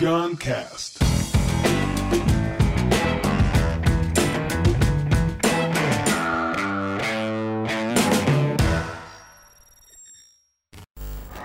[0.00, 0.98] Beyond Cast.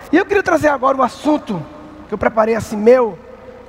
[0.10, 1.62] E eu queria trazer agora um assunto
[2.07, 3.19] que eu preparei assim meu,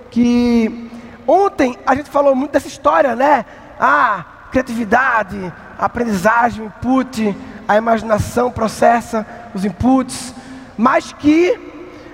[0.08, 0.88] que
[1.26, 3.44] ontem a gente falou muito dessa história, né?
[3.80, 10.32] Ah, criatividade, aprendizagem, input, a imaginação processa os inputs,
[10.78, 11.58] mas que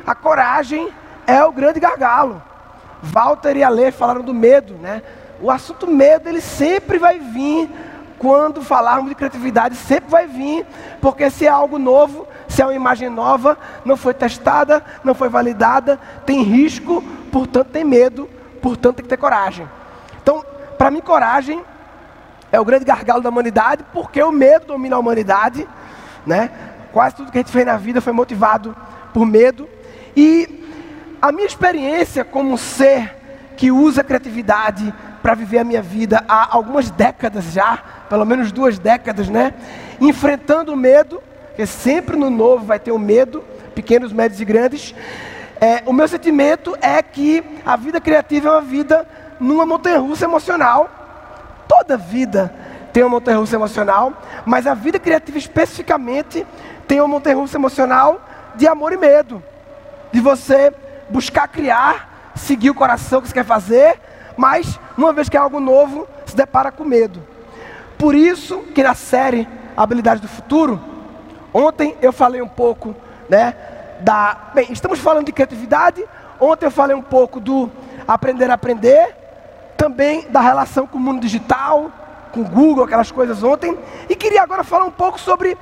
[0.06, 0.88] a coragem
[1.26, 2.42] é o grande gargalo.
[3.02, 5.02] Walter e Ale falaram do medo, né?
[5.40, 7.68] O assunto medo ele sempre vai vir
[8.16, 10.64] quando falarmos de criatividade, sempre vai vir,
[11.00, 15.28] porque se é algo novo, se é uma imagem nova, não foi testada, não foi
[15.28, 17.02] validada, tem risco,
[17.32, 19.68] portanto tem medo, portanto tem que ter coragem.
[20.22, 20.44] Então,
[20.78, 21.64] para mim, coragem
[22.52, 25.66] é o grande gargalo da humanidade, porque o medo domina a humanidade,
[26.24, 26.50] né?
[26.92, 28.76] Quase tudo que a gente fez na vida foi motivado
[29.12, 29.68] por medo.
[30.16, 30.61] E
[31.22, 33.14] a minha experiência como ser
[33.56, 34.92] que usa a criatividade
[35.22, 39.54] para viver a minha vida há algumas décadas já, pelo menos duas décadas, né?
[40.00, 44.92] Enfrentando o medo, porque sempre no novo vai ter o medo, pequenos, médios e grandes.
[45.60, 49.06] É, o meu sentimento é que a vida criativa é uma vida
[49.38, 50.90] numa montanha-russa emocional.
[51.68, 52.52] Toda vida
[52.92, 54.12] tem uma montanha-russa emocional,
[54.44, 56.44] mas a vida criativa especificamente
[56.88, 58.20] tem uma montanha-russa emocional
[58.56, 59.40] de amor e medo,
[60.10, 60.72] de você
[61.12, 64.00] buscar criar, seguir o coração que você quer fazer,
[64.36, 67.22] mas uma vez que é algo novo, se depara com medo.
[67.98, 69.46] Por isso que na série
[69.76, 70.80] Habilidades do Futuro,
[71.52, 72.96] ontem eu falei um pouco,
[73.28, 73.54] né,
[74.00, 76.04] da, bem, estamos falando de criatividade,
[76.40, 77.70] ontem eu falei um pouco do
[78.08, 79.14] aprender a aprender,
[79.76, 81.92] também da relação com o mundo digital,
[82.32, 85.56] com Google, aquelas coisas ontem, e queria agora falar um pouco sobre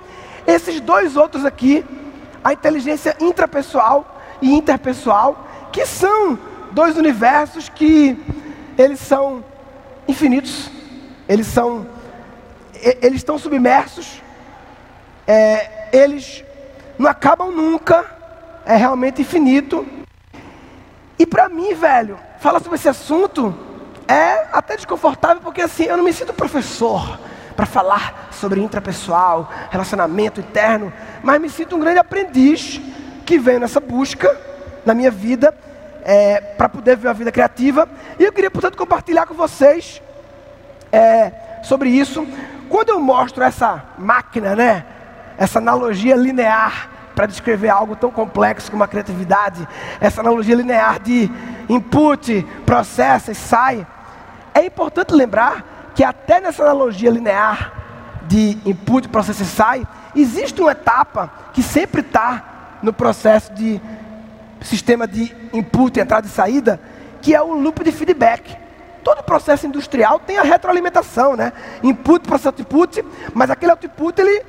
[0.46, 1.84] esses dois outros aqui,
[2.42, 6.38] a inteligência intrapessoal e interpessoal, que são
[6.72, 8.18] dois universos que
[8.76, 9.44] eles são
[10.06, 10.70] infinitos,
[11.28, 11.86] eles são,
[13.00, 14.22] eles estão submersos,
[15.26, 16.44] é, eles
[16.98, 18.04] não acabam nunca,
[18.64, 19.86] é realmente infinito.
[21.18, 23.54] E para mim, velho, falar sobre esse assunto
[24.08, 27.18] é até desconfortável, porque assim, eu não me sinto professor
[27.54, 30.92] para falar sobre intrapessoal, relacionamento interno,
[31.22, 32.80] mas me sinto um grande aprendiz
[33.30, 34.36] que veio nessa busca
[34.84, 35.54] na minha vida
[36.02, 37.88] é, para poder viver uma vida criativa.
[38.18, 40.02] E eu queria, portanto, compartilhar com vocês
[40.90, 41.30] é,
[41.62, 42.26] sobre isso.
[42.68, 44.84] Quando eu mostro essa máquina, né,
[45.38, 49.68] essa analogia linear para descrever algo tão complexo como a criatividade,
[50.00, 51.30] essa analogia linear de
[51.68, 53.86] input, processa e sai,
[54.52, 57.74] é importante lembrar que até nessa analogia linear
[58.26, 59.86] de input, processo e sai,
[60.16, 62.49] existe uma etapa que sempre está
[62.82, 63.80] no processo de
[64.60, 66.80] sistema de input, entrada e saída,
[67.22, 68.56] que é o loop de feedback.
[69.02, 71.52] Todo processo industrial tem a retroalimentação, né?
[71.82, 73.04] Input, processo output,
[73.34, 74.44] mas aquele output ele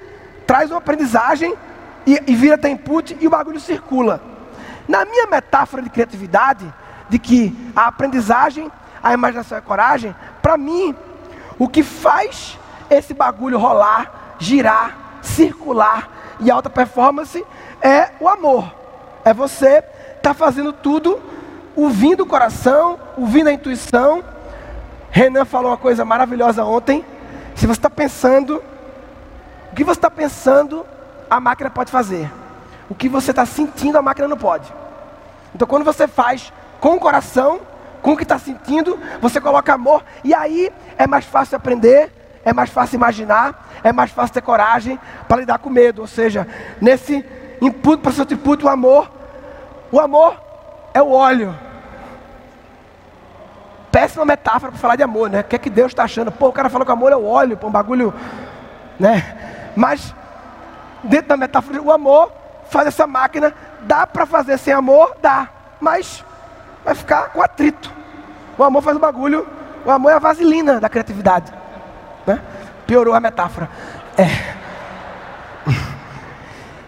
[0.46, 1.54] traz uma aprendizagem
[2.06, 4.22] e, e vira até input e o bagulho circula.
[4.88, 6.72] Na minha metáfora de criatividade,
[7.08, 8.72] de que a aprendizagem,
[9.02, 10.96] a imaginação e a coragem, para mim,
[11.58, 12.58] o que faz
[12.90, 16.10] esse bagulho rolar, girar, circular
[16.40, 17.46] e alta performance
[17.82, 18.74] é o amor.
[19.24, 21.22] É você estar tá fazendo tudo
[21.76, 24.24] ouvindo o coração, ouvindo a intuição.
[25.10, 27.06] Renan falou uma coisa maravilhosa ontem.
[27.56, 28.64] Se você está pensando,
[29.72, 30.86] o que você está pensando,
[31.30, 32.32] a máquina pode fazer.
[32.90, 34.72] O que você está sentindo, a máquina não pode.
[35.54, 37.62] Então, quando você faz com o coração,
[38.02, 42.12] com o que está sentindo, você coloca amor, e aí é mais fácil aprender,
[42.44, 46.02] é mais fácil imaginar, é mais fácil ter coragem para lidar com medo.
[46.02, 46.48] Ou seja,
[46.80, 47.24] nesse
[47.62, 49.12] input para input, o amor,
[49.92, 50.42] o amor
[50.94, 51.56] é o óleo.
[53.92, 55.42] Péssima metáfora para falar de amor, né?
[55.42, 56.32] O que é que Deus está achando?
[56.32, 58.14] Pô, o cara falou que amor é o óleo, pô, um bagulho,
[59.00, 59.72] né?
[59.76, 60.14] Mas,
[61.04, 62.32] dentro da metáfora, o amor
[62.70, 65.16] faz essa máquina, dá para fazer sem amor?
[65.22, 65.50] Dá,
[65.80, 66.24] mas
[66.84, 67.92] vai ficar com atrito.
[68.58, 69.48] O amor faz o bagulho,
[69.86, 71.52] o amor é a vaselina da criatividade.
[72.26, 72.40] Né?
[72.88, 73.70] Piorou a metáfora.
[74.18, 74.62] É.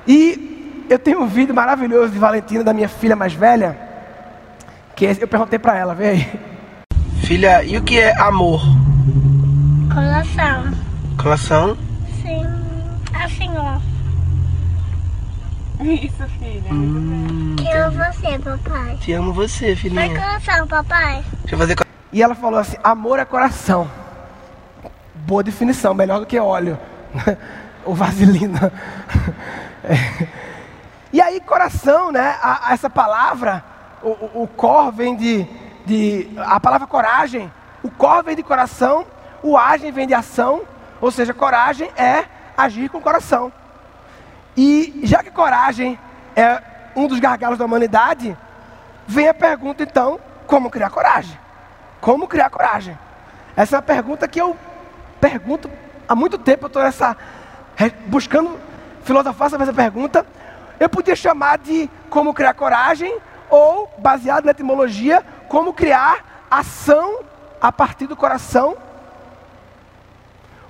[0.06, 0.53] E
[0.90, 3.78] eu tenho um vídeo maravilhoso de Valentina, da minha filha mais velha,
[4.96, 6.40] que eu perguntei para ela, vê aí.
[7.22, 8.62] Filha, e o que é amor?
[9.94, 10.74] Colação.
[11.22, 11.78] Colação?
[12.22, 12.44] Sim.
[13.14, 13.80] Assim, ó.
[15.84, 16.72] Isso, filha.
[16.72, 18.98] Hum, Que amo você, papai.
[19.02, 20.10] te amo você, filhinha.
[20.20, 21.24] colação, papai.
[21.42, 21.76] Deixa eu fazer.
[22.12, 23.90] E ela falou assim: amor é coração.
[25.16, 26.78] Boa definição, melhor do que óleo.
[27.86, 28.72] Ou vaselina.
[29.86, 30.28] É.
[31.14, 32.36] E aí, coração, né?
[32.42, 33.64] a- a essa palavra,
[34.02, 35.48] o, o, o cor vem de,
[35.86, 36.30] de.
[36.40, 37.52] A palavra coragem.
[37.84, 39.06] O cor vem de coração,
[39.44, 40.64] o agem vem de ação.
[41.00, 42.26] Ou seja, coragem é
[42.58, 43.52] agir com o coração.
[44.58, 46.00] E já que coragem
[46.36, 46.62] é
[46.96, 48.36] um dos gargalos da humanidade,
[49.08, 51.38] vem a pergunta então: como criar coragem?
[52.02, 52.98] Como criar coragem?
[53.56, 54.58] Essa é a pergunta que eu
[55.22, 55.70] pergunto
[56.10, 56.66] há muito tempo.
[56.74, 57.16] Eu estou
[58.08, 58.60] buscando
[59.04, 60.26] filosofar sobre essa pergunta.
[60.80, 63.18] Eu podia chamar de como criar coragem
[63.50, 67.20] ou, baseado na etimologia, como criar ação
[67.62, 68.76] a partir do coração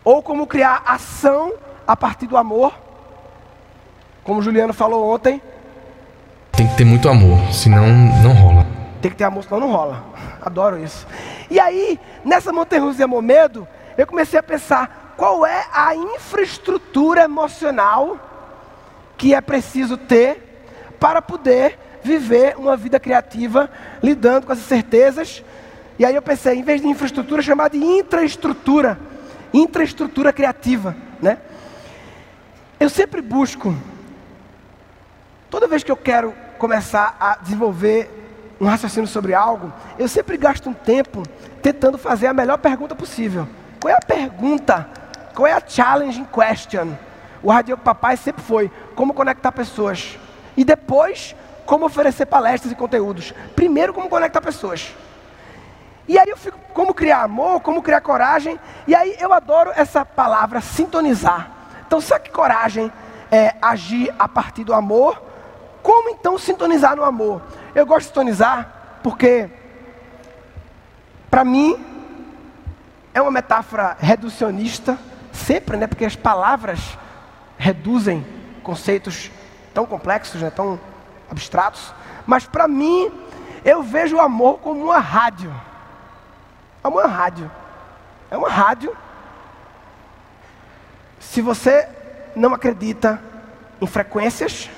[0.04, 1.54] ou como criar ação
[1.88, 2.74] a partir do amor.
[4.24, 5.42] Como o Juliano falou ontem.
[6.52, 7.88] Tem que ter muito amor, senão
[8.22, 8.66] não rola.
[9.02, 10.04] Tem que ter amor, senão não rola.
[10.42, 11.08] Adoro isso.
[11.50, 13.68] E aí, nessa montanha russa de amor medo,
[13.98, 18.18] eu comecei a pensar qual é a infraestrutura emocional
[19.24, 20.66] que é preciso ter
[21.00, 23.70] para poder viver uma vida criativa,
[24.04, 25.42] lidando com essas certezas.
[25.98, 29.00] E aí eu pensei, em vez de infraestrutura, chamar de intraestrutura,
[29.54, 31.38] infraestrutura criativa, né?
[32.78, 33.74] Eu sempre busco,
[35.50, 38.12] toda vez que eu quero começar a desenvolver
[38.60, 41.24] um raciocínio sobre algo, eu sempre gasto um tempo
[41.62, 43.48] tentando fazer a melhor pergunta possível.
[43.80, 44.86] Qual é a pergunta?
[45.34, 46.94] Qual é a challenge question?
[47.44, 50.18] O Radio Papai sempre foi como conectar pessoas.
[50.56, 51.36] E depois,
[51.66, 53.34] como oferecer palestras e conteúdos.
[53.54, 54.96] Primeiro, como conectar pessoas.
[56.08, 58.58] E aí eu fico, como criar amor, como criar coragem.
[58.88, 61.52] E aí eu adoro essa palavra, sintonizar.
[61.86, 62.92] Então, sabe que coragem
[63.30, 65.22] é agir a partir do amor?
[65.82, 67.42] Como então sintonizar no amor?
[67.76, 69.50] Eu gosto de sintonizar porque,
[71.30, 71.78] para mim,
[73.14, 74.98] é uma metáfora reducionista,
[75.32, 75.88] sempre, né?
[75.88, 76.98] Porque as palavras
[77.64, 78.26] reduzem
[78.62, 79.32] conceitos
[79.74, 80.50] tão complexos, né?
[80.50, 80.78] tão
[81.32, 81.94] abstratos.
[82.28, 83.10] Mas para mim,
[83.64, 85.54] eu vejo o amor como uma rádio.
[86.84, 87.50] É uma rádio.
[88.30, 88.94] É uma rádio.
[91.22, 91.88] Se você
[92.36, 93.22] não acredita
[93.82, 94.70] em frequências,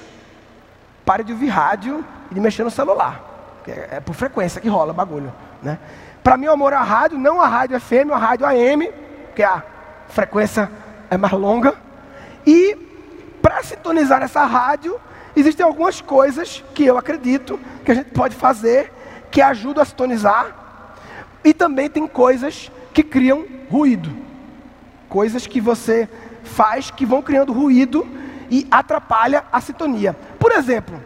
[1.03, 3.19] pare de ouvir rádio e de mexer no celular.
[3.67, 5.33] É, é por frequência que rola bagulho.
[5.63, 5.79] Né?
[6.23, 8.93] Para mim, o amor é a rádio, não a rádio FM, a rádio AM,
[9.35, 9.63] que a
[10.07, 10.69] frequência
[11.09, 11.84] é mais longa.
[12.45, 12.77] E
[13.41, 14.99] para sintonizar essa rádio,
[15.35, 18.91] existem algumas coisas que eu acredito que a gente pode fazer
[19.31, 20.55] que ajudam a sintonizar.
[21.43, 24.09] E também tem coisas que criam ruído.
[25.09, 26.09] Coisas que você
[26.43, 28.07] faz que vão criando ruído
[28.49, 30.15] e atrapalha a sintonia.
[30.39, 31.01] Por exemplo,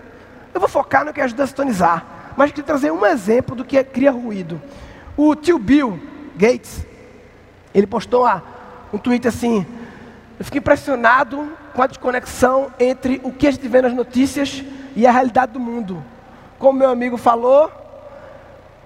[0.54, 2.06] eu vou focar no que ajuda a sintonizar,
[2.38, 4.62] mas queria trazer um exemplo do que cria ruído.
[5.18, 6.00] O tio Bill
[6.36, 6.86] Gates,
[7.74, 8.26] ele postou
[8.94, 9.66] um tweet assim:
[10.40, 14.64] eu fiquei impressionado com a desconexão entre o que a gente vê nas notícias
[14.96, 16.02] e a realidade do mundo.
[16.58, 17.70] Como meu amigo falou,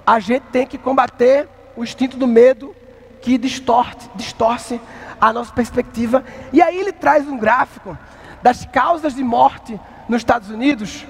[0.05, 1.47] a gente tem que combater
[1.77, 2.75] o instinto do medo
[3.21, 4.81] que distorce, distorce
[5.21, 6.23] a nossa perspectiva.
[6.51, 7.95] E aí ele traz um gráfico
[8.41, 9.79] das causas de morte
[10.09, 11.05] nos Estados Unidos.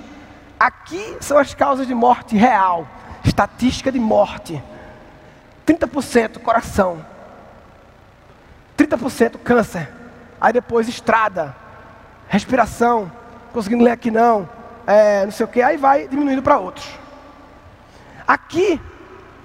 [0.60, 2.86] Aqui são as causas de morte real,
[3.24, 4.62] estatística de morte.
[5.66, 7.04] 30% coração,
[8.78, 10.03] 30% câncer,
[10.44, 11.56] aí depois estrada,
[12.28, 13.10] respiração,
[13.54, 14.50] conseguindo ler aqui não,
[14.86, 16.86] é, não sei o que, aí vai diminuindo para outros.
[18.28, 18.82] Aqui,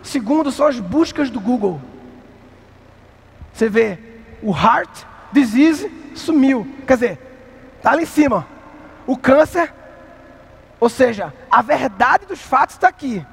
[0.02, 1.80] segundo são as buscas do Google.
[3.52, 3.96] Você vê,
[4.42, 4.90] o heart
[5.30, 6.66] disease sumiu.
[6.84, 7.18] Quer dizer,
[7.76, 8.44] está ali em cima.
[9.06, 9.72] O câncer,
[10.80, 13.24] ou seja, a verdade dos fatos está aqui.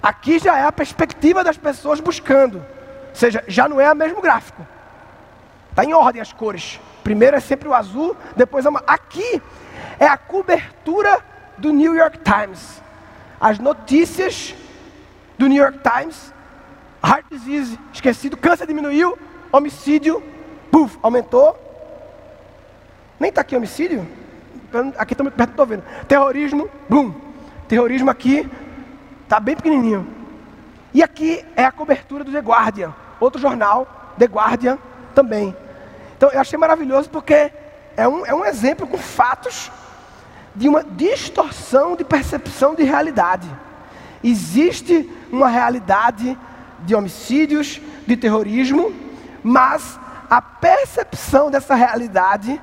[0.00, 2.58] Aqui já é a perspectiva das pessoas buscando.
[2.58, 4.64] Ou seja, já não é o mesmo gráfico.
[5.74, 6.80] Está em ordem as cores.
[7.02, 8.80] Primeiro é sempre o azul, depois é uma.
[8.86, 9.42] Aqui
[9.98, 11.18] é a cobertura
[11.58, 12.80] do New York Times.
[13.40, 14.54] As notícias
[15.36, 16.32] do New York Times.
[17.04, 19.18] Heart disease, esquecido, câncer diminuiu,
[19.50, 20.22] homicídio,
[20.70, 21.58] puf, aumentou.
[23.18, 24.06] Nem está aqui homicídio.
[24.96, 25.82] Aqui está muito perto, estou vendo.
[26.06, 27.12] Terrorismo, bum.
[27.66, 28.48] Terrorismo aqui
[29.24, 30.06] está bem pequenininho.
[30.94, 34.78] E aqui é a cobertura do The Guardian, outro jornal, The Guardian
[35.16, 35.54] também.
[36.24, 37.52] Então eu achei maravilhoso porque
[37.94, 39.70] é um, é um exemplo com fatos
[40.56, 43.46] de uma distorção de percepção de realidade.
[44.22, 46.38] Existe uma realidade
[46.78, 48.90] de homicídios, de terrorismo,
[49.42, 50.00] mas
[50.30, 52.58] a percepção dessa realidade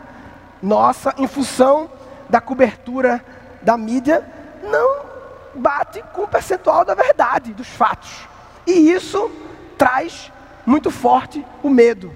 [0.60, 1.88] nossa, em função
[2.28, 3.24] da cobertura
[3.62, 4.28] da mídia,
[4.64, 5.06] não
[5.54, 8.28] bate com o percentual da verdade, dos fatos.
[8.66, 9.30] E isso
[9.78, 10.32] traz
[10.66, 12.12] muito forte o medo.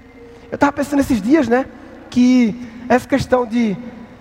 [0.50, 1.66] Eu estava pensando esses dias, né,
[2.10, 2.54] que
[2.88, 3.76] essa questão de,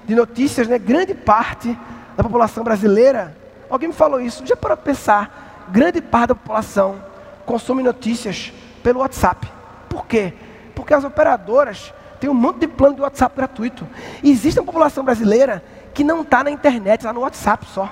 [0.05, 1.77] de notícias, né, grande parte
[2.17, 3.35] da população brasileira
[3.69, 4.45] Alguém me falou isso.
[4.45, 7.01] Já para pensar, grande parte da população
[7.45, 8.53] consome notícias
[8.83, 9.47] pelo WhatsApp.
[9.89, 10.33] Por quê?
[10.73, 13.87] Porque as operadoras têm um monte de plano de WhatsApp gratuito.
[14.23, 15.63] E existe uma população brasileira
[15.93, 17.91] que não está na internet, está no WhatsApp só.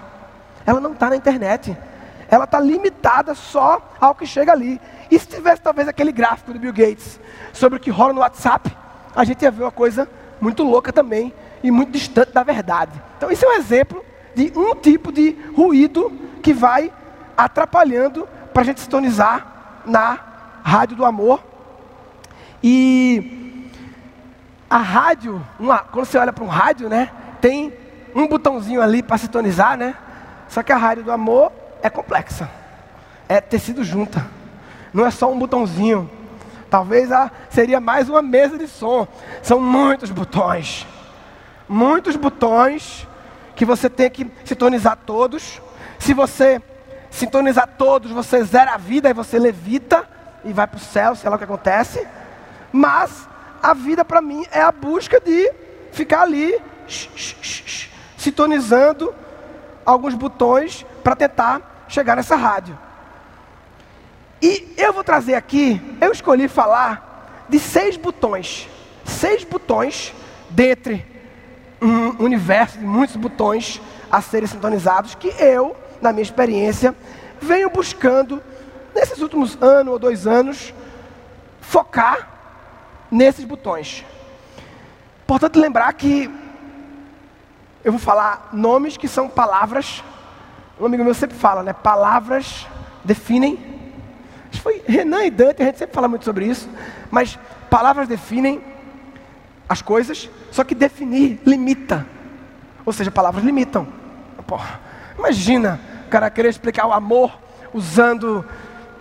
[0.65, 1.75] Ela não está na internet.
[2.33, 4.81] Ela está limitada só ao que chega ali.
[5.11, 7.19] E se tivesse talvez aquele gráfico do Bill Gates
[7.51, 8.75] sobre o que rola no WhatsApp,
[9.15, 10.09] a gente ia ver uma coisa
[10.41, 12.91] muito louca também e muito distante da verdade.
[13.17, 16.11] Então, isso é um exemplo de um tipo de ruído
[16.41, 16.91] que vai
[17.37, 20.17] atrapalhando para a gente sintonizar na
[20.63, 21.39] rádio do amor.
[22.63, 23.69] E
[24.67, 27.71] a rádio, uma, quando você olha para um rádio, né, tem
[28.15, 29.95] um botãozinho ali para sintonizar, né?
[30.49, 31.51] Só que a rádio do amor
[31.83, 32.49] é complexa.
[33.27, 34.25] É tecido junta.
[34.93, 36.09] Não é só um botãozinho.
[36.69, 39.05] Talvez a, seria mais uma mesa de som.
[39.43, 40.87] São muitos botões.
[41.67, 43.05] Muitos botões
[43.55, 45.61] que você tem que sintonizar todos.
[45.99, 46.61] Se você
[47.11, 50.07] sintonizar todos, você zera a vida e você levita
[50.43, 52.07] e vai para o céu, sei lá o que acontece.
[52.71, 53.27] Mas
[53.61, 55.51] a vida para mim é a busca de
[55.91, 59.13] ficar ali sh, sh, sh, sintonizando
[59.85, 62.75] alguns botões para tentar chegar nessa rádio.
[64.41, 68.67] E eu vou trazer aqui, eu escolhi falar de seis botões.
[69.05, 70.11] Seis botões
[70.49, 71.05] dentre
[71.79, 73.79] um universo de muitos botões
[74.11, 76.95] a serem sintonizados que eu, na minha experiência,
[77.39, 78.41] venho buscando
[78.95, 80.73] nesses últimos ano ou dois anos
[81.61, 82.27] focar
[83.11, 84.03] nesses botões.
[85.23, 86.29] Importante lembrar que
[87.83, 90.03] eu vou falar nomes que são palavras.
[90.79, 91.73] Um amigo meu sempre fala, né?
[91.73, 92.67] Palavras
[93.03, 93.59] definem.
[94.49, 96.69] Acho que foi Renan e Dante, a gente sempre fala muito sobre isso.
[97.11, 97.37] Mas
[97.69, 98.61] palavras definem
[99.67, 102.05] as coisas, só que definir limita.
[102.85, 103.87] Ou seja, palavras limitam.
[104.47, 104.79] Porra,
[105.17, 107.39] imagina o cara querer explicar o amor
[107.73, 108.45] usando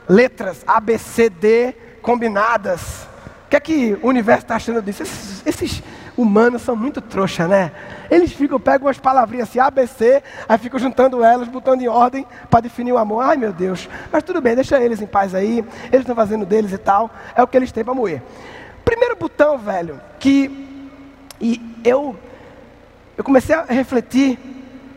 [0.08, 3.08] letras A, B, C, D combinadas.
[3.46, 5.02] O que é que o universo está achando disso?
[5.02, 5.82] Esses, esses
[6.22, 7.72] humanos são muito trouxa, né?
[8.10, 12.60] Eles ficam, pegam umas palavrinhas assim, ABC, aí ficam juntando elas, botando em ordem para
[12.60, 13.22] definir o amor.
[13.22, 16.72] Ai meu Deus, mas tudo bem, deixa eles em paz aí, eles estão fazendo deles
[16.72, 18.22] e tal, é o que eles têm para moer.
[18.84, 20.62] Primeiro botão, velho, que
[21.40, 22.16] e eu,
[23.16, 24.38] eu comecei a refletir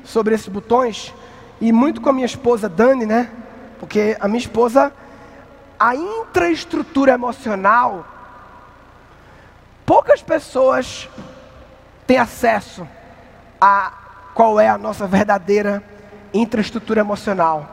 [0.04, 1.12] sobre esses botões,
[1.60, 3.32] e muito com a minha esposa Dani, né?
[3.80, 4.94] Porque a minha esposa,
[5.80, 8.06] a infraestrutura emocional
[9.86, 11.08] Poucas pessoas
[12.08, 12.88] têm acesso
[13.62, 13.94] a
[14.34, 15.84] qual é a nossa verdadeira
[16.34, 17.70] infraestrutura emocional.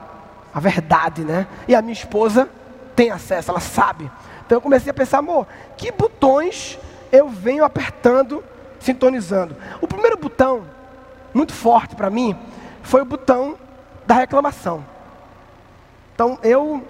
[0.54, 1.46] A verdade, né?
[1.66, 2.48] E a minha esposa
[2.94, 4.10] tem acesso, ela sabe.
[4.44, 6.78] Então eu comecei a pensar, amor, que botões
[7.10, 8.44] eu venho apertando,
[8.78, 9.56] sintonizando?
[9.80, 10.64] O primeiro botão,
[11.32, 12.36] muito forte para mim,
[12.82, 13.56] foi o botão
[14.06, 14.84] da reclamação.
[16.14, 16.86] Então eu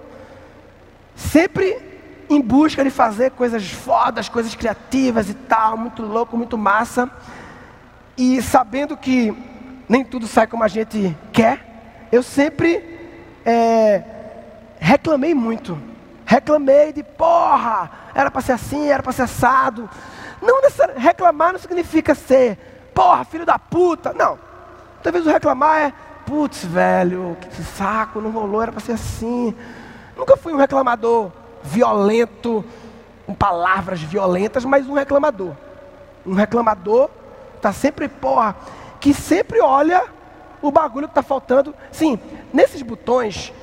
[1.15, 1.92] sempre
[2.33, 7.09] em busca de fazer coisas fodas, coisas criativas e tal, muito louco, muito massa.
[8.17, 9.35] E sabendo que
[9.87, 12.83] nem tudo sai como a gente quer, eu sempre
[13.45, 14.03] é,
[14.79, 15.77] reclamei muito.
[16.25, 19.89] Reclamei de porra, era para ser assim, era para ser assado.
[20.41, 20.61] Não
[20.95, 22.57] reclamar não significa ser
[22.93, 24.13] porra, filho da puta.
[24.13, 24.39] Não.
[25.03, 25.93] Talvez o reclamar é,
[26.25, 29.53] putz, velho, que saco, não rolou, era para ser assim.
[30.15, 31.31] Nunca fui um reclamador
[31.63, 32.63] violento,
[33.25, 35.53] com palavras violentas, mas um reclamador.
[36.25, 37.09] Um reclamador
[37.55, 38.55] está sempre, porra,
[38.99, 40.03] que sempre olha
[40.61, 41.73] o bagulho que está faltando.
[41.91, 42.19] Sim,
[42.53, 43.53] nesses botões,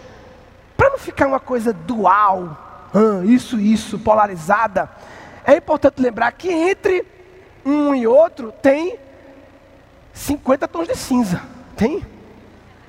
[0.77, 2.57] para não ficar uma coisa dual,
[3.27, 4.91] isso, isso, polarizada,
[5.45, 7.07] é importante lembrar que entre
[7.65, 8.99] um e outro tem
[10.13, 11.43] 50 tons de cinza.
[11.77, 12.05] Tem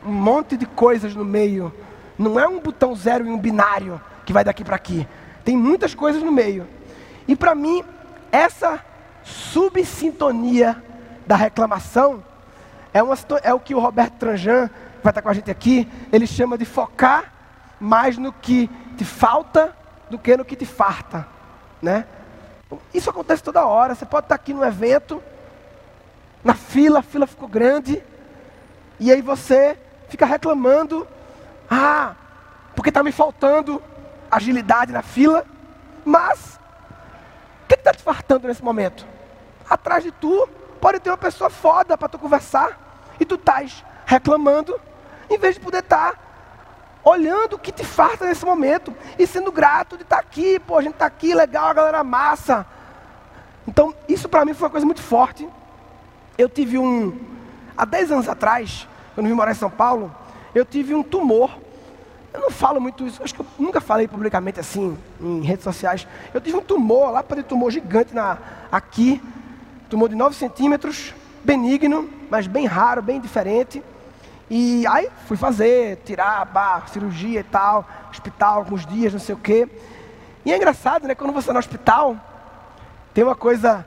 [0.06, 1.72] um monte de coisas no meio.
[2.18, 4.00] Não é um botão zero e um binário
[4.31, 5.05] que vai daqui para aqui.
[5.43, 6.65] Tem muitas coisas no meio.
[7.27, 7.83] E para mim,
[8.31, 8.79] essa
[9.23, 10.81] subsintonia
[11.27, 12.23] da reclamação
[12.93, 14.69] é, uma, é o que o Roberto Tranjan,
[15.03, 17.33] vai estar com a gente aqui, ele chama de focar
[17.79, 19.75] mais no que te falta
[20.09, 21.27] do que no que te farta,
[21.81, 22.05] né?
[22.93, 23.95] Isso acontece toda hora.
[23.95, 25.21] Você pode estar aqui no evento,
[26.43, 28.01] na fila, a fila ficou grande,
[29.00, 31.07] e aí você fica reclamando,
[31.69, 32.15] ah,
[32.75, 33.81] porque está me faltando
[34.31, 35.45] agilidade na fila,
[36.05, 36.59] mas
[37.63, 39.05] o que está te fartando nesse momento?
[39.69, 40.47] Atrás de tu
[40.79, 42.79] pode ter uma pessoa foda para tu conversar
[43.19, 44.79] e tu estás reclamando,
[45.29, 46.19] em vez de poder estar tá
[47.03, 50.77] olhando o que te farta nesse momento e sendo grato de estar tá aqui, pô,
[50.77, 52.65] a gente está aqui, legal, a galera massa.
[53.67, 55.47] Então, isso para mim foi uma coisa muito forte.
[56.38, 57.17] Eu tive um,
[57.77, 60.13] há 10 anos atrás, quando vim morar em São Paulo,
[60.53, 61.51] eu tive um tumor.
[62.33, 66.07] Eu não falo muito isso, acho que eu nunca falei publicamente assim, em redes sociais.
[66.33, 68.38] Eu tive um tumor, lá para tumor gigante na,
[68.71, 69.21] aqui,
[69.89, 73.83] tumor de 9 centímetros, benigno, mas bem raro, bem diferente.
[74.50, 79.38] E aí fui fazer, tirar, bah, cirurgia e tal, hospital alguns dias, não sei o
[79.38, 79.67] quê.
[80.45, 81.15] E é engraçado, né?
[81.15, 82.17] Quando você está no hospital,
[83.13, 83.85] tem uma coisa,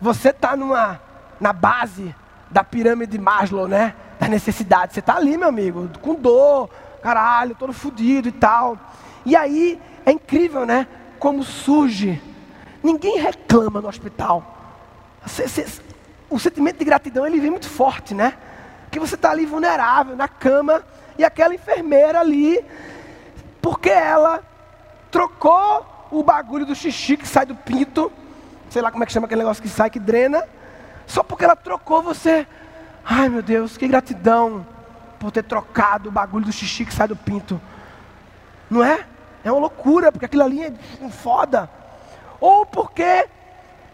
[0.00, 1.00] você está numa,
[1.40, 2.14] na base
[2.50, 3.94] da pirâmide de Maslow, né?
[4.18, 4.94] Da necessidade.
[4.94, 6.70] Você está ali, meu amigo, com dor,
[7.06, 8.76] caralho, todo fodido e tal.
[9.24, 10.88] E aí é incrível, né?
[11.20, 12.20] Como surge.
[12.82, 14.44] Ninguém reclama no hospital.
[16.28, 18.34] O sentimento de gratidão ele vem muito forte, né?
[18.90, 20.84] Que você está ali vulnerável na cama
[21.16, 22.60] e aquela enfermeira ali,
[23.62, 24.42] porque ela
[25.08, 28.10] trocou o bagulho do xixi que sai do pinto,
[28.68, 30.42] sei lá como é que chama aquele negócio que sai, que drena,
[31.06, 32.46] só porque ela trocou você.
[33.04, 34.66] Ai meu Deus, que gratidão
[35.26, 37.60] por ter trocado o bagulho do xixi que sai do pinto.
[38.70, 39.04] Não é?
[39.42, 41.68] É uma loucura, porque aquilo ali é foda.
[42.40, 43.26] Ou porque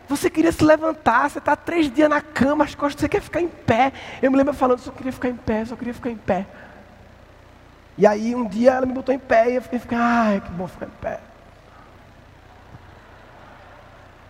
[0.06, 3.40] você queria se levantar, você está três dias na cama, as costas, você quer ficar
[3.40, 3.94] em pé.
[4.20, 6.46] Eu me lembro falando, só queria ficar em pé, só queria ficar em pé.
[7.96, 10.68] E aí um dia ela me botou em pé e eu fiquei, ai, que bom
[10.68, 11.18] ficar em pé.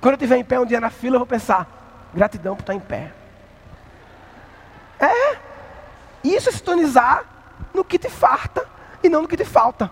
[0.01, 1.67] Quando eu estiver em pé um dia na fila, eu vou pensar,
[2.15, 3.11] gratidão por estar em pé.
[5.01, 5.52] É.
[6.23, 7.25] Isso é sintonizar
[7.75, 8.67] no que te farta
[9.03, 9.91] e não no que te falta.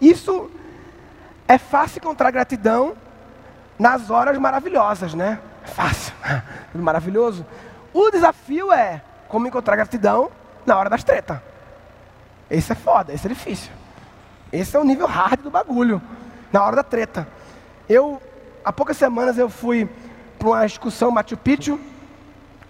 [0.00, 0.50] Isso
[1.46, 2.96] é fácil encontrar gratidão
[3.78, 5.38] nas horas maravilhosas, né?
[5.64, 6.14] É fácil,
[6.74, 7.46] maravilhoso.
[7.92, 10.30] O desafio é como encontrar gratidão
[10.64, 11.38] na hora das tretas.
[12.50, 13.72] Esse é foda, esse é difícil.
[14.52, 16.00] Esse é o nível hard do bagulho,
[16.52, 17.26] na hora da treta.
[17.88, 18.20] Eu,
[18.64, 19.88] há poucas semanas, eu fui
[20.38, 21.80] para uma excursão Machu Picchu,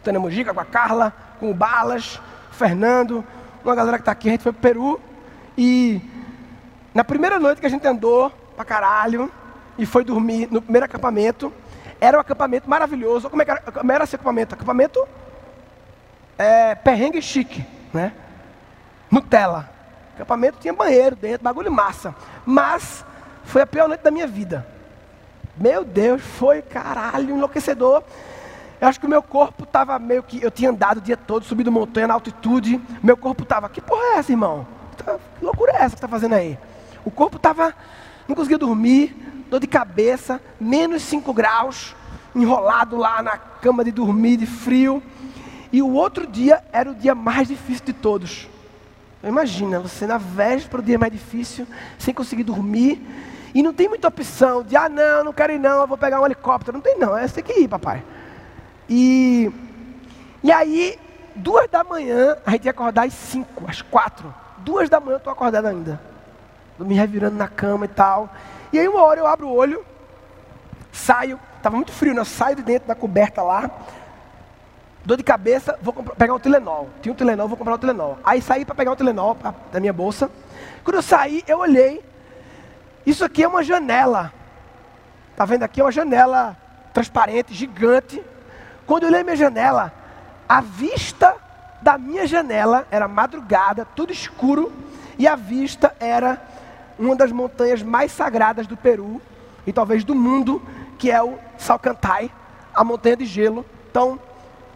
[0.02, 2.20] Tânia Mojica, com a Carla, com o Balas,
[2.56, 3.24] Fernando,
[3.64, 5.00] uma galera que está aqui, a gente foi para o Peru.
[5.56, 6.00] E
[6.94, 9.30] na primeira noite que a gente andou pra caralho,
[9.78, 11.52] e foi dormir no primeiro acampamento,
[12.00, 13.28] era um acampamento maravilhoso.
[13.28, 14.54] Como, é era, como era esse acampamento?
[14.54, 15.06] Acampamento
[16.38, 18.12] é, perrengue chique, né?
[19.10, 19.68] Nutella.
[20.14, 22.14] Acampamento tinha banheiro dentro, bagulho massa.
[22.44, 23.04] Mas
[23.44, 24.66] foi a pior noite da minha vida.
[25.56, 28.02] Meu Deus, foi caralho, enlouquecedor.
[28.80, 30.42] Eu acho que o meu corpo estava meio que.
[30.42, 32.80] Eu tinha andado o dia todo, subido montanha na altitude.
[33.02, 33.68] Meu corpo estava.
[33.68, 34.66] Que porra é essa, irmão?
[34.96, 36.58] Tá, que loucura é essa que está fazendo aí?
[37.04, 37.74] O corpo estava.
[38.28, 39.14] Não conseguia dormir,
[39.48, 41.94] dor de cabeça, menos 5 graus,
[42.34, 45.02] enrolado lá na cama de dormir, de frio.
[45.72, 48.48] E o outro dia era o dia mais difícil de todos.
[49.22, 51.66] Imagina, você na véspera do dia mais difícil,
[51.98, 53.00] sem conseguir dormir,
[53.54, 56.20] e não tem muita opção de, ah, não, não quero ir não, eu vou pegar
[56.20, 56.76] um helicóptero.
[56.76, 58.02] Não tem não, é você tem que ir, papai.
[58.88, 59.50] E,
[60.42, 60.98] e aí,
[61.34, 64.32] duas da manhã, a gente ia acordar às cinco, às quatro.
[64.58, 66.00] Duas da manhã eu estou acordado ainda.
[66.78, 68.28] Me revirando na cama e tal.
[68.72, 69.84] E aí uma hora eu abro o olho,
[70.92, 72.20] saio, estava muito frio, né?
[72.20, 73.70] Eu saio de dentro da coberta lá,
[75.04, 76.88] dor de cabeça, vou pegar um Tilenol.
[77.00, 78.18] Tinha um Tilenol, vou comprar um Tilenol.
[78.24, 80.30] Aí saí para pegar um Tilenol pra, da minha bolsa.
[80.84, 82.04] Quando eu saí, eu olhei.
[83.06, 84.32] Isso aqui é uma janela.
[85.36, 85.80] Tá vendo aqui?
[85.80, 86.56] É uma janela
[86.92, 88.22] transparente, gigante.
[88.86, 89.92] Quando eu olhei minha janela,
[90.48, 91.34] a vista
[91.82, 94.72] da minha janela era madrugada, tudo escuro,
[95.18, 96.40] e a vista era
[96.98, 99.20] uma das montanhas mais sagradas do Peru
[99.66, 100.62] e talvez do mundo,
[100.98, 102.30] que é o Salcantay,
[102.74, 103.66] a montanha de gelo.
[103.90, 104.20] Então,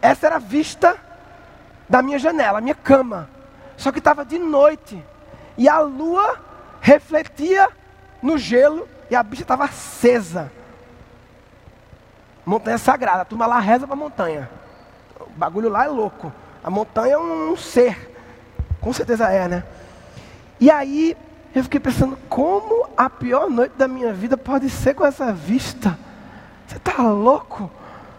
[0.02, 0.96] essa era a vista
[1.88, 3.28] da minha janela, a minha cama.
[3.76, 5.02] Só que estava de noite
[5.56, 6.38] e a lua
[6.80, 7.68] refletia
[8.22, 10.50] no gelo e a bicha estava acesa.
[12.50, 14.50] Montanha sagrada, a turma lá reza para a montanha.
[15.20, 16.32] O bagulho lá é louco.
[16.64, 18.12] A montanha é um, ser.
[18.80, 19.62] Com certeza é, né?
[20.58, 21.16] E aí
[21.54, 25.96] eu fiquei pensando, como a pior noite da minha vida pode ser com essa vista?
[26.66, 27.70] Você está louco?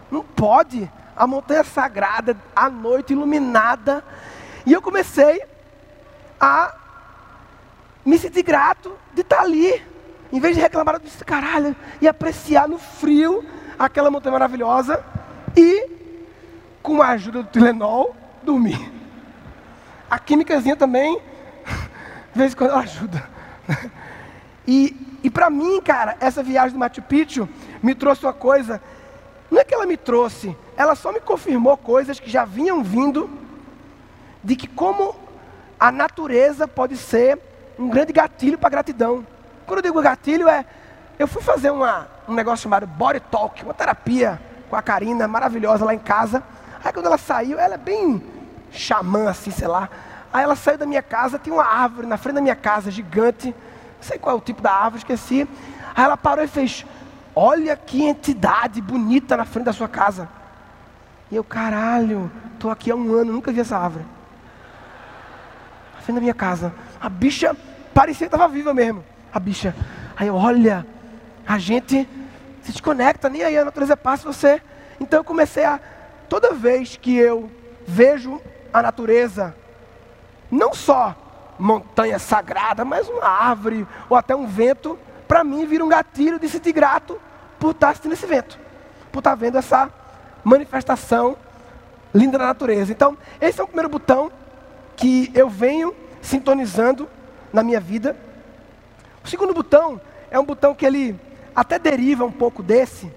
[0.10, 0.90] Não pode.
[1.14, 4.02] A montanha sagrada, a noite iluminada.
[4.66, 5.44] E eu comecei
[6.40, 6.74] a
[8.06, 9.86] me sentir grato de estar tá ali.
[10.32, 13.46] Em vez de reclamar, eu disse, caralho, e apreciar no frio
[13.86, 15.04] aquela montanha maravilhosa.
[15.56, 15.90] E,
[16.82, 18.92] com a ajuda do Tilenol, dormir.
[20.10, 21.22] A químicazinha também
[22.34, 23.30] de vez em quando ela ajuda.
[24.68, 27.50] E, e para mim, cara, essa viagem do Machu Picchu
[27.82, 28.82] me trouxe uma coisa.
[29.50, 33.30] Não é que ela me trouxe, ela só me confirmou coisas que já vinham vindo,
[34.44, 35.16] de que como
[35.80, 37.40] a natureza pode ser
[37.78, 39.26] um grande gatilho para gratidão.
[39.66, 40.66] Quando eu digo gatilho é,
[41.20, 45.86] eu fui fazer uma, um negócio chamado Body Talk, uma terapia com a Karina, maravilhosa
[45.86, 46.44] lá em casa.
[46.84, 48.24] Aí quando ela saiu, ela é bem
[48.72, 49.90] xamã assim, sei lá.
[50.34, 53.48] Aí ela saiu da minha casa, tinha uma árvore na frente da minha casa, gigante.
[53.48, 55.48] Não sei qual é o tipo da árvore, esqueci.
[55.96, 56.86] Aí ela parou e fez:
[57.36, 60.28] Olha que entidade bonita na frente da sua casa.
[61.30, 64.06] E eu, caralho, estou aqui há um ano, nunca vi essa árvore.
[65.96, 66.74] Na frente da minha casa.
[67.00, 67.56] A bicha
[67.94, 69.04] parecia que estava viva mesmo.
[69.34, 69.76] A bicha.
[70.18, 70.86] Aí eu, olha,
[71.52, 72.08] a gente
[72.62, 74.62] se desconecta, nem aí a natureza passa você.
[75.02, 75.82] Então eu comecei a,
[76.30, 77.52] toda vez que eu
[77.86, 78.40] vejo
[78.72, 79.54] a natureza,
[80.50, 81.14] não só
[81.60, 86.48] montanha sagrada, mas uma árvore ou até um vento, para mim vira um gatilho de
[86.48, 87.20] sentir grato
[87.60, 88.58] por estar assistindo esse vento,
[89.12, 89.92] por estar vendo essa
[90.46, 91.36] manifestação
[92.14, 92.94] linda da natureza.
[92.94, 94.32] Então, esse é o primeiro botão
[94.96, 97.10] que eu venho sintonizando
[97.52, 98.16] na minha vida.
[99.22, 101.20] O segundo botão é um botão que ele
[101.56, 103.12] até deriva um pouco desse,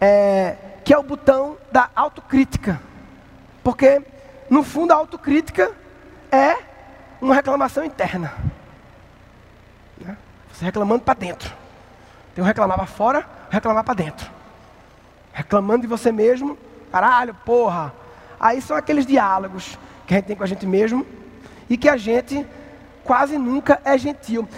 [0.00, 2.80] é, que é o botão da autocrítica.
[3.62, 4.02] Porque,
[4.48, 5.70] no fundo, a autocrítica
[6.30, 6.56] é
[7.20, 8.32] uma reclamação interna.
[9.98, 10.16] Né?
[10.52, 11.52] Você reclamando para dentro.
[12.34, 14.30] Tem um reclamar para fora, reclamar para dentro.
[15.32, 16.56] Reclamando de você mesmo,
[16.90, 17.92] caralho, porra.
[18.38, 21.06] Aí são aqueles diálogos que a gente tem com a gente mesmo
[21.68, 22.46] e que a gente
[23.04, 24.48] quase nunca é gentil.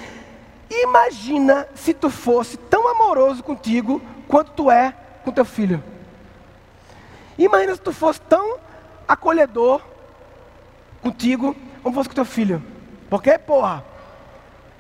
[0.71, 5.83] Imagina se tu fosse tão amoroso contigo quanto tu é com teu filho.
[7.37, 8.59] Imagina se tu fosse tão
[9.09, 9.83] acolhedor
[11.03, 12.63] contigo como fosse com teu filho.
[13.09, 13.85] Porque, porra,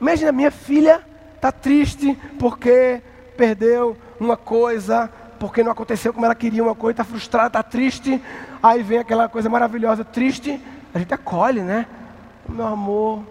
[0.00, 1.04] imagina minha filha
[1.40, 3.02] tá triste porque
[3.36, 8.22] perdeu uma coisa, porque não aconteceu como ela queria uma coisa, está frustrada, está triste.
[8.62, 10.62] Aí vem aquela coisa maravilhosa, triste,
[10.94, 11.86] a gente acolhe, né?
[12.48, 13.24] Meu amor.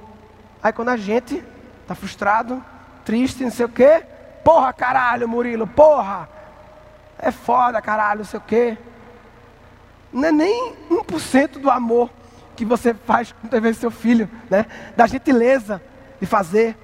[0.61, 1.41] Aí quando a gente
[1.89, 2.63] Está frustrado,
[3.03, 4.05] triste, não sei o quê.
[4.43, 6.29] Porra, caralho, Murilo, porra.
[7.17, 8.77] É foda, caralho, não sei o quê.
[10.13, 12.11] Não é nem 1% do amor
[12.55, 14.67] que você faz com TV seu filho, né?
[14.95, 15.81] Da gentileza
[16.21, 16.77] de fazer.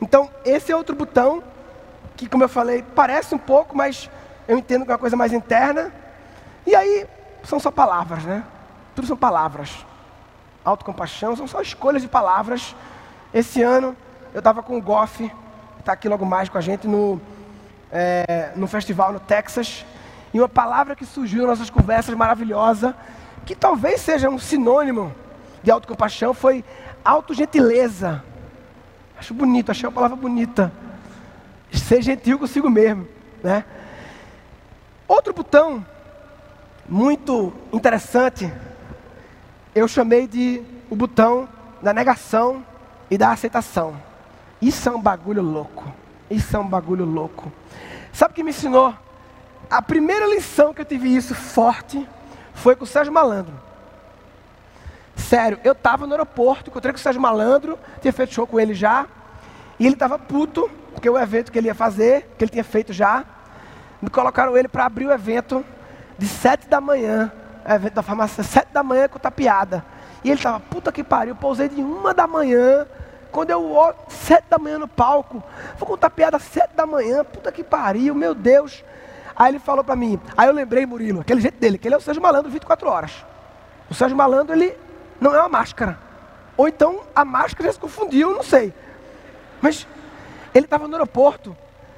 [0.00, 1.40] Então, esse é outro botão
[2.16, 4.10] que, como eu falei, parece um pouco, mas
[4.48, 5.92] eu entendo que é uma coisa mais interna.
[6.66, 7.06] E aí,
[7.44, 8.42] são só palavras, né?
[8.96, 9.86] Tudo são palavras.
[10.64, 12.74] Autocompaixão são só escolhas de palavras.
[13.32, 13.96] Esse ano,
[14.34, 15.30] eu estava com o Goff,
[15.78, 17.20] está aqui logo mais com a gente, no,
[17.90, 19.84] é, no festival no Texas.
[20.32, 22.96] E uma palavra que surgiu nas nossas conversas maravilhosa,
[23.44, 25.14] que talvez seja um sinônimo
[25.62, 26.64] de autocompaixão, foi
[27.04, 28.24] autogentileza.
[29.18, 30.72] Acho bonito, achei uma palavra bonita.
[31.70, 33.06] Ser gentil consigo mesmo,
[33.42, 33.64] né?
[35.06, 35.84] Outro botão
[36.88, 38.52] muito interessante,
[39.74, 41.48] eu chamei de o botão
[41.82, 42.64] da negação
[43.10, 44.11] e da aceitação.
[44.62, 45.92] Isso é um bagulho louco.
[46.30, 47.52] Isso é um bagulho louco.
[48.12, 48.94] Sabe o que me ensinou?
[49.68, 52.08] A primeira lição que eu tive isso forte
[52.54, 53.52] foi com o Sérgio Malandro.
[55.16, 58.72] Sério, eu estava no aeroporto, encontrei com o Sérgio Malandro, tinha feito show com ele
[58.72, 59.06] já,
[59.78, 62.92] e ele estava puto, porque o evento que ele ia fazer, que ele tinha feito
[62.92, 63.24] já,
[64.00, 65.64] me colocaram ele para abrir o evento
[66.16, 67.32] de sete da manhã,
[67.66, 69.84] evento da farmácia, sete da manhã com tapiada.
[70.22, 72.86] E ele estava, puta que pariu, pousei de uma da manhã
[73.32, 75.42] quando eu sete da manhã no palco,
[75.78, 78.84] vou contar piada sete da manhã, puta que pariu, meu Deus.
[79.34, 81.98] Aí ele falou para mim, aí eu lembrei Murilo, aquele jeito dele, que ele é
[81.98, 83.24] o Sérgio Malandro 24 horas.
[83.90, 84.76] O Sérgio Malandro, ele
[85.18, 85.98] não é uma máscara.
[86.56, 88.74] Ou então a máscara já se confundiu, não sei.
[89.62, 89.86] Mas
[90.54, 91.56] ele estava no aeroporto,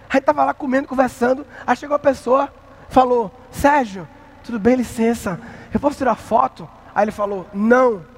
[0.09, 2.49] aí estava lá comendo, conversando, aí chegou uma pessoa,
[2.89, 4.09] falou, Sérgio,
[4.45, 5.41] tudo bem, licença,
[5.73, 6.69] eu posso tirar foto?
[6.95, 8.14] Aí ele falou, não.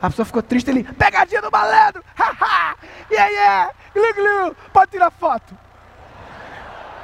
[0.00, 2.76] A pessoa ficou triste, ele, pegadinha do malandro, haha,
[3.10, 5.56] yeah, yeah, glu, glu, pode tirar foto.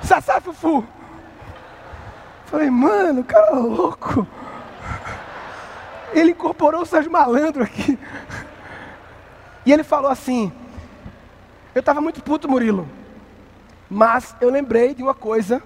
[0.02, 0.84] Sassá Fufu.
[2.46, 4.26] Falei, mano, o cara é louco.
[6.12, 7.98] Ele incorporou o Sérgio Malandro aqui.
[9.64, 10.52] E ele falou assim,
[11.74, 12.86] eu estava muito puto, Murilo,
[13.88, 15.62] mas eu lembrei de uma coisa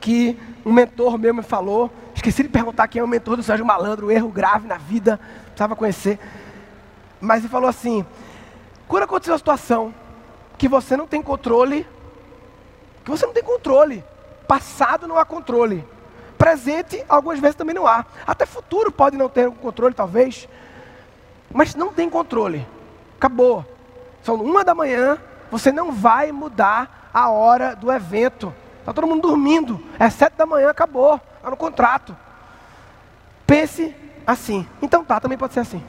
[0.00, 3.66] que um mentor meu me falou, esqueci de perguntar quem é o mentor do Sérgio
[3.66, 6.18] Malandro, um erro grave na vida, precisava conhecer.
[7.22, 8.04] Mas ele falou assim:
[8.88, 9.94] quando acontecer uma situação
[10.58, 11.86] que você não tem controle,
[13.04, 14.04] que você não tem controle,
[14.48, 15.86] passado não há controle,
[16.36, 20.48] presente algumas vezes também não há, até futuro pode não ter controle talvez,
[21.54, 22.66] mas não tem controle,
[23.16, 23.64] acabou.
[24.24, 25.16] São uma da manhã,
[25.48, 28.52] você não vai mudar a hora do evento.
[28.80, 32.16] Está todo mundo dormindo, é sete da manhã, acabou, está no contrato.
[33.46, 33.94] Pense
[34.26, 34.66] assim.
[34.80, 35.82] Então tá, também pode ser assim.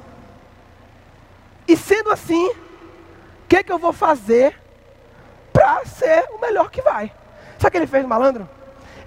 [1.67, 2.55] E sendo assim, o
[3.47, 4.59] que, que eu vou fazer
[5.51, 7.11] para ser o melhor que vai?
[7.57, 8.49] Sabe o que ele fez, malandro?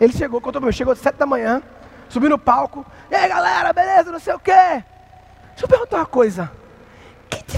[0.01, 1.63] Ele chegou, contou meu, chegou às sete da manhã,
[2.09, 4.53] subiu no palco, e aí galera, beleza, não sei o quê.
[4.53, 6.51] Deixa eu perguntar uma coisa.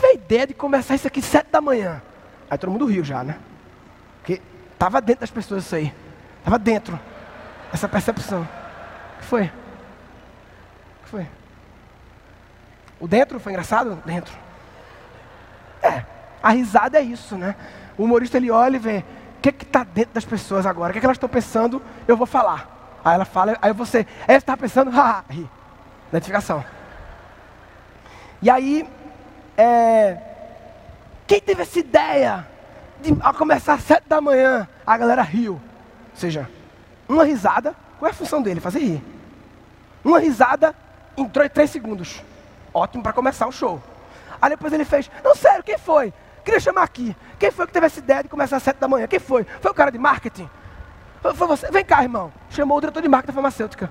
[0.02, 2.00] a ideia de começar isso aqui sete da manhã?
[2.48, 3.38] Aí todo mundo riu já, né?
[4.18, 4.40] Porque
[4.72, 5.92] estava dentro das pessoas isso aí.
[6.38, 6.98] Estava dentro.
[7.72, 8.42] Essa percepção.
[8.42, 9.42] O que foi?
[9.42, 11.26] O que foi?
[13.00, 14.00] O dentro foi engraçado?
[14.06, 14.32] Dentro.
[15.82, 16.02] É,
[16.42, 17.54] a risada é isso, né?
[17.96, 19.04] O humorista ele olha e vê
[19.38, 22.16] o que está dentro das pessoas agora, o que, é que elas estão pensando, eu
[22.16, 23.00] vou falar.
[23.04, 25.48] Aí ela fala, aí você, aí você está pensando, haha, ri.
[26.08, 26.64] Identificação.
[28.42, 28.88] E aí,
[29.56, 30.18] é,
[31.26, 32.46] quem teve essa ideia
[33.00, 35.54] de começar às sete da manhã, a galera riu.
[35.54, 36.48] Ou seja,
[37.08, 38.60] uma risada, qual é a função dele?
[38.60, 39.02] Fazer rir.
[40.04, 40.74] Uma risada
[41.16, 42.22] entrou em três segundos.
[42.72, 43.82] Ótimo para começar o show.
[44.40, 46.12] Aí depois ele fez, não sério, quem foi?
[46.44, 47.14] Queria chamar aqui.
[47.38, 49.06] Quem foi que teve essa ideia de começar às sete da manhã?
[49.06, 49.44] Quem foi?
[49.60, 50.48] Foi o cara de marketing?
[51.20, 51.70] Foi, você?
[51.70, 52.32] Vem cá, irmão.
[52.48, 53.90] Chamou o diretor de marketing da farmacêutica.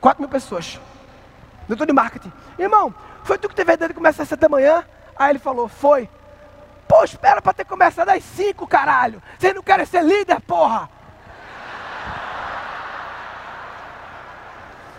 [0.00, 0.80] Quatro mil pessoas.
[1.66, 2.32] Diretor de marketing.
[2.58, 2.94] Irmão,
[3.24, 4.84] foi tu que teve a ideia de começar às sete da manhã?
[5.16, 6.08] Aí ele falou, foi.
[6.88, 9.22] Pô, espera para ter começado às cinco, caralho.
[9.38, 10.88] Vocês não querem ser líder, porra?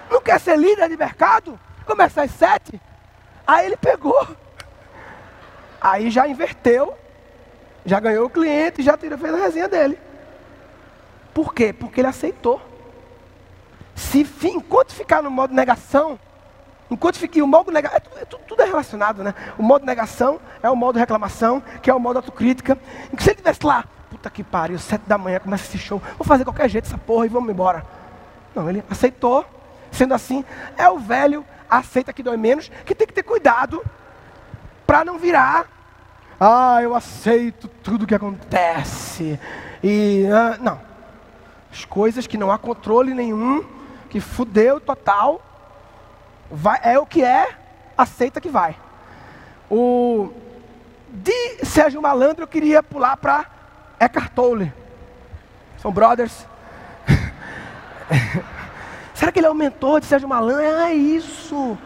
[0.09, 1.59] Não quer ser líder de mercado?
[1.85, 2.79] Começar às sete?
[3.45, 4.27] Aí ele pegou.
[5.79, 6.97] Aí já inverteu,
[7.85, 9.99] já ganhou o cliente, já fez a resenha dele.
[11.33, 11.71] Por quê?
[11.73, 12.61] Porque ele aceitou.
[13.93, 16.19] Se enquanto ficar no modo negação,
[16.89, 19.33] enquanto ficar o modo negação, é, é, tudo é relacionado, né?
[19.57, 22.77] O modo negação é o modo reclamação, que é o modo autocrítica.
[23.13, 26.25] E se ele estivesse lá, puta que pariu, sete da manhã começa esse show, vou
[26.25, 27.85] fazer qualquer jeito essa porra e vamos embora.
[28.55, 29.45] Não, ele aceitou.
[29.91, 30.43] Sendo assim,
[30.77, 33.83] é o velho aceita que dói menos, que tem que ter cuidado
[34.85, 35.67] para não virar.
[36.39, 39.39] Ah, eu aceito tudo que acontece.
[39.83, 40.79] E ah, não.
[41.71, 43.65] As coisas que não há controle nenhum,
[44.09, 45.41] que fudeu total,
[46.49, 47.49] vai, é o que é,
[47.97, 48.75] aceita que vai.
[49.69, 50.31] O
[51.09, 53.45] de Sérgio Malandro eu queria pular para
[53.99, 54.73] Eckhart Tolle.
[55.77, 56.45] São brothers.
[59.15, 60.61] Será que ele é o mentor de Sérgio Malandro?
[60.61, 61.77] Ah, é isso.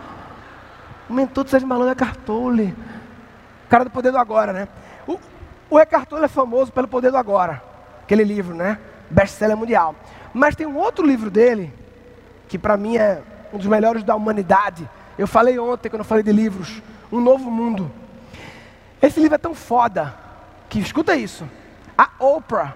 [1.07, 2.75] O mentor de Sérgio Malandro é Eckhart Tolle.
[3.65, 4.67] O cara do Poder do Agora, né?
[5.07, 5.19] O,
[5.69, 7.61] o Eckhart Tolle é famoso pelo Poder do Agora.
[8.01, 8.79] Aquele livro, né?
[9.11, 9.95] Best-seller mundial.
[10.33, 11.71] Mas tem um outro livro dele,
[12.47, 13.21] que para mim é
[13.53, 14.89] um dos melhores da humanidade.
[15.15, 16.81] Eu falei ontem, quando eu falei de livros.
[17.11, 17.91] Um Novo Mundo.
[18.99, 20.15] Esse livro é tão foda,
[20.67, 21.47] que escuta isso.
[21.95, 22.73] A Oprah,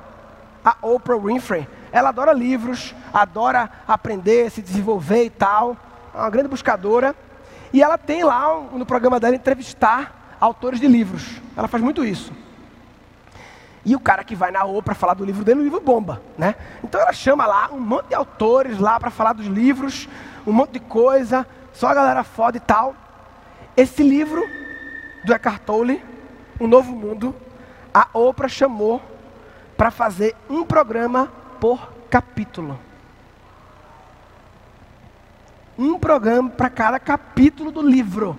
[0.64, 5.78] a Oprah Winfrey, ela adora livros, adora aprender, se desenvolver e tal.
[6.12, 7.16] É uma grande buscadora.
[7.72, 11.40] E ela tem lá no programa dela entrevistar autores de livros.
[11.56, 12.34] Ela faz muito isso.
[13.86, 16.20] E o cara que vai na O para falar do livro dele, o livro bomba,
[16.36, 16.56] né?
[16.84, 20.10] Então ela chama lá um monte de autores lá para falar dos livros,
[20.48, 22.96] um monte de coisa, só a galera foda e tal.
[23.78, 24.42] Esse livro
[25.24, 26.04] do Eckhart Tolle,
[26.60, 27.36] O Novo Mundo,
[27.94, 29.00] a Oprah chamou
[29.78, 32.78] para fazer um programa por capítulo.
[35.78, 38.38] Um programa para cada capítulo do livro.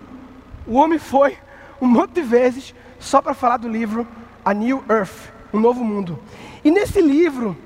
[0.66, 1.38] O homem foi
[1.80, 4.06] um monte de vezes só para falar do livro
[4.44, 6.20] A New Earth, um novo mundo.
[6.62, 7.56] E nesse livro,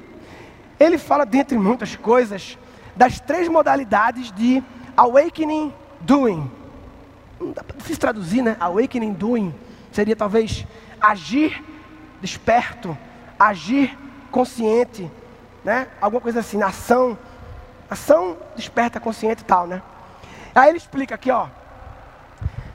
[0.78, 2.56] ele fala, dentre muitas coisas,
[2.94, 4.62] das três modalidades de
[4.96, 6.48] awakening doing.
[7.40, 8.56] Não dá difícil traduzir, né?
[8.60, 9.52] Awakening doing
[9.90, 10.64] seria talvez
[11.00, 11.60] agir
[12.22, 12.96] desperto,
[13.36, 13.98] agir
[14.30, 15.10] consciente,
[15.64, 15.88] né?
[16.00, 17.18] Alguma coisa assim, ação,
[17.90, 19.82] ação desperta consciente e tal, né?
[20.54, 21.46] Aí ele explica aqui, ó.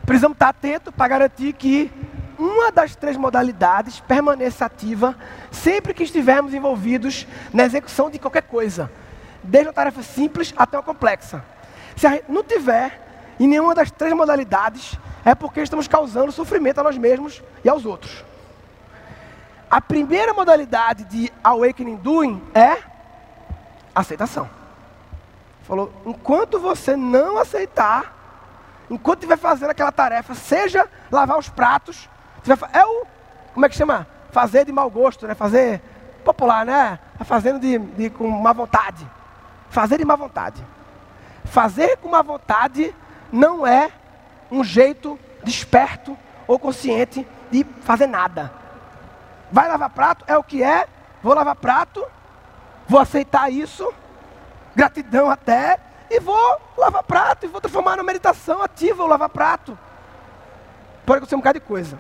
[0.06, 1.92] Precisamos estar atento para garantir que
[2.38, 5.16] uma das três modalidades permaneça ativa
[5.52, 8.92] sempre que estivermos envolvidos na execução de qualquer coisa,
[9.44, 11.44] desde uma tarefa simples até uma complexa.
[11.96, 13.00] Se a gente não tiver
[13.40, 17.86] em nenhuma das três modalidades, é porque estamos causando sofrimento a nós mesmos e aos
[17.86, 18.24] outros.
[19.74, 22.78] A primeira modalidade de awakening doing é
[23.96, 24.48] aceitação.
[25.64, 28.14] Falou, enquanto você não aceitar,
[28.88, 32.08] enquanto estiver fazendo aquela tarefa, seja lavar os pratos,
[32.72, 33.08] é o,
[33.52, 34.06] como é que chama?
[34.30, 35.34] Fazer de mau gosto, né?
[35.34, 35.82] Fazer
[36.24, 37.00] popular, né?
[37.18, 39.10] Tá fazendo de, de, com má vontade.
[39.72, 40.64] Fazer de má vontade.
[41.46, 42.96] Fazer com má vontade
[43.32, 43.90] não é
[44.52, 48.62] um jeito desperto ou consciente de fazer nada.
[49.54, 50.26] Vai lavar prato?
[50.28, 50.88] É o que é.
[51.22, 52.04] Vou lavar prato.
[52.88, 53.88] Vou aceitar isso.
[54.76, 55.80] Gratidão até.
[56.10, 57.46] E vou lavar prato.
[57.46, 59.78] E vou transformar numa meditação ativa o lavar prato.
[61.06, 62.00] Pode acontecer um bocado de coisa.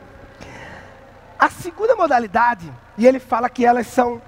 [1.38, 4.20] A segunda modalidade, e ele fala que elas são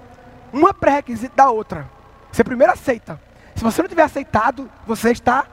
[0.52, 1.90] uma pré-requisito da outra.
[2.30, 3.20] Você primeiro aceita.
[3.56, 5.46] Se você não tiver aceitado, você está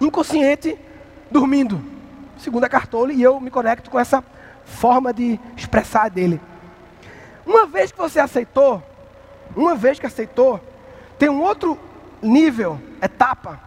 [0.00, 0.78] inconsciente,
[1.28, 1.82] dormindo.
[2.38, 4.22] segundo a Cartole, e eu me conecto com essa
[4.64, 6.40] forma de expressar dele.
[7.46, 8.82] Uma vez que você aceitou,
[9.54, 10.60] uma vez que aceitou,
[11.16, 11.78] tem um outro
[12.20, 13.60] nível, etapa,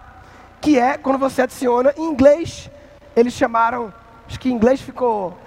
[0.60, 2.70] que é quando você adiciona, em inglês,
[3.16, 3.94] eles chamaram,
[4.28, 5.38] acho que em inglês ficou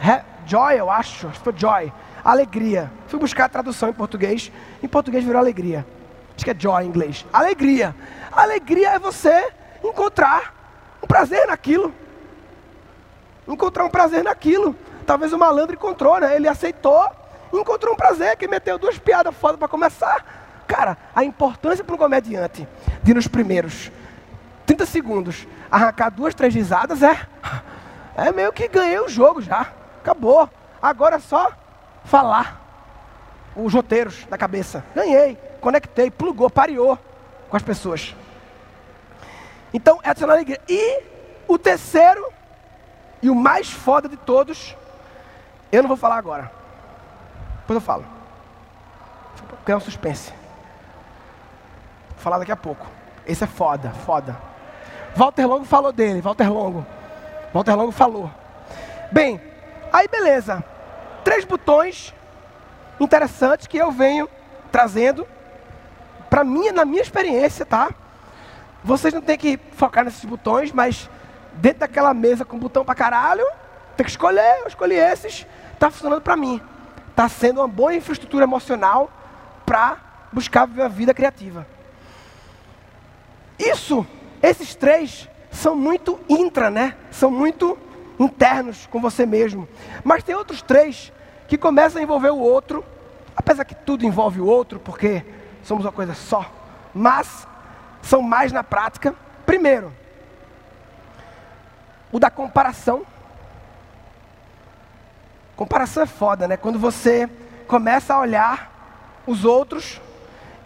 [0.47, 1.93] joy, eu acho, acho que foi joy,
[2.25, 2.91] alegria.
[3.07, 4.51] Fui buscar a tradução em português,
[4.83, 5.87] em português virou alegria.
[6.35, 7.27] Acho que é joy em inglês.
[7.33, 7.95] Alegria.
[8.33, 9.53] Alegria é você
[9.85, 10.55] encontrar
[11.03, 11.93] um prazer naquilo.
[13.47, 14.75] Encontrar um prazer naquilo.
[15.07, 16.35] Talvez o malandro encontrou, né?
[16.35, 17.07] Ele aceitou,
[17.61, 20.65] encontrou um prazer, que meteu duas piadas foda para começar.
[20.67, 22.67] Cara, a importância para um comediante
[23.03, 23.91] de nos primeiros
[24.65, 27.27] 30 segundos arrancar duas, três risadas é.
[28.17, 29.73] É meio que ganhei o jogo já.
[30.01, 30.49] Acabou.
[30.81, 31.53] Agora é só
[32.05, 32.61] falar
[33.57, 34.85] os roteiros da cabeça.
[34.95, 36.99] Ganhei, conectei, plugou, pareou
[37.49, 38.15] com as pessoas.
[39.73, 40.61] Então, é adicionar alegria.
[40.69, 41.03] E
[41.49, 42.27] o terceiro,
[43.23, 44.77] e o mais foda de todos,
[45.71, 46.51] eu não vou falar agora.
[47.63, 48.05] Depois eu falo.
[49.49, 50.33] Porque é um suspense.
[52.11, 52.87] Vou falar daqui a pouco.
[53.27, 54.37] Esse é foda, foda.
[55.15, 56.87] Walter Longo falou dele, Walter Longo.
[57.53, 58.31] Walter Longo falou.
[59.11, 59.41] Bem,
[59.93, 60.65] aí beleza.
[61.23, 62.15] Três botões
[62.99, 64.29] interessantes que eu venho
[64.71, 65.27] trazendo
[66.29, 67.91] para mim, na minha experiência, tá?
[68.83, 71.09] Vocês não tem que focar nesses botões, mas
[71.55, 73.47] dentro daquela mesa com botão para caralho,
[73.97, 76.61] tem que escolher, eu escolhi esses, está funcionando para mim.
[77.13, 79.11] Está sendo uma boa infraestrutura emocional
[79.67, 79.99] para
[80.33, 81.67] buscar viver uma vida criativa.
[83.59, 84.07] Isso,
[84.43, 86.97] esses três, são muito intra, né?
[87.11, 87.79] São muito
[88.19, 89.69] internos com você mesmo.
[90.03, 91.13] Mas tem outros três
[91.47, 92.83] que começam a envolver o outro,
[93.37, 95.23] apesar que tudo envolve o outro, porque
[95.63, 96.51] somos uma coisa só,
[96.95, 97.47] mas
[98.01, 99.15] são mais na prática.
[99.45, 99.93] Primeiro,
[102.11, 103.07] o da comparação.
[105.63, 106.57] Comparação é foda, né?
[106.57, 107.31] Quando você
[107.69, 110.01] começa a olhar os outros,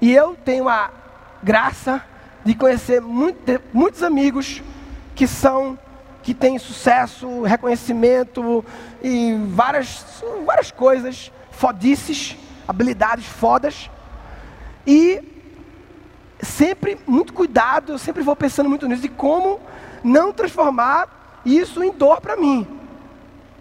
[0.00, 0.90] e eu tenho a
[1.42, 2.02] graça
[2.42, 4.62] de conhecer muito, muitos amigos
[5.14, 5.78] que são
[6.22, 8.64] que têm sucesso, reconhecimento
[9.02, 12.34] e várias, várias coisas, fodices,
[12.66, 13.90] habilidades fodas.
[14.86, 15.22] E
[16.40, 19.60] sempre muito cuidado, eu sempre vou pensando muito nisso, de como
[20.02, 22.66] não transformar isso em dor para mim.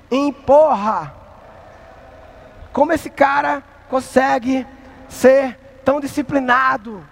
[0.09, 1.24] Em porra.
[2.75, 4.67] Como esse cara consegue
[5.07, 7.07] ser tão disciplinado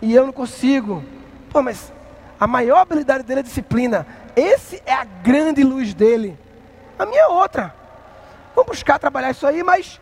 [0.00, 1.02] e eu não consigo?
[1.50, 1.92] Pô, mas
[2.38, 4.06] a maior habilidade dele é disciplina.
[4.36, 6.38] Esse é a grande luz dele.
[6.96, 7.74] A minha é outra.
[8.54, 10.00] Vamos buscar trabalhar isso aí, mas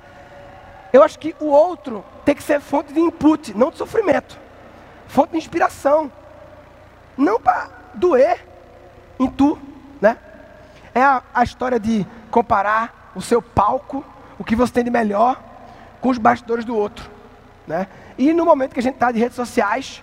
[0.93, 4.39] eu acho que o outro tem que ser fonte de input, não de sofrimento.
[5.07, 6.13] Fonte de inspiração.
[7.17, 8.47] Não para doer
[9.19, 9.59] em tu,
[9.99, 10.19] né?
[10.95, 14.05] É a, a história de comparar o seu palco,
[14.39, 15.43] o que você tem de melhor,
[16.01, 17.11] com os bastidores do outro,
[17.67, 17.87] né?
[18.17, 20.03] E no momento que a gente está de redes sociais,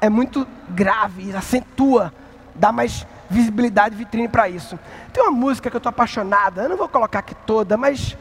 [0.00, 2.12] é muito grave, acentua,
[2.54, 4.78] dá mais visibilidade vitrine para isso.
[5.12, 8.16] Tem uma música que eu estou apaixonada, eu não vou colocar aqui toda, mas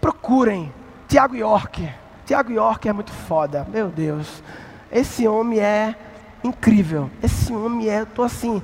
[0.00, 0.72] procurem.
[1.08, 1.88] Tiago York.
[2.26, 4.42] Tiago York é muito foda, meu Deus.
[4.92, 5.94] Esse homem é
[6.44, 7.10] incrível.
[7.22, 8.62] Esse homem é, eu tô assim.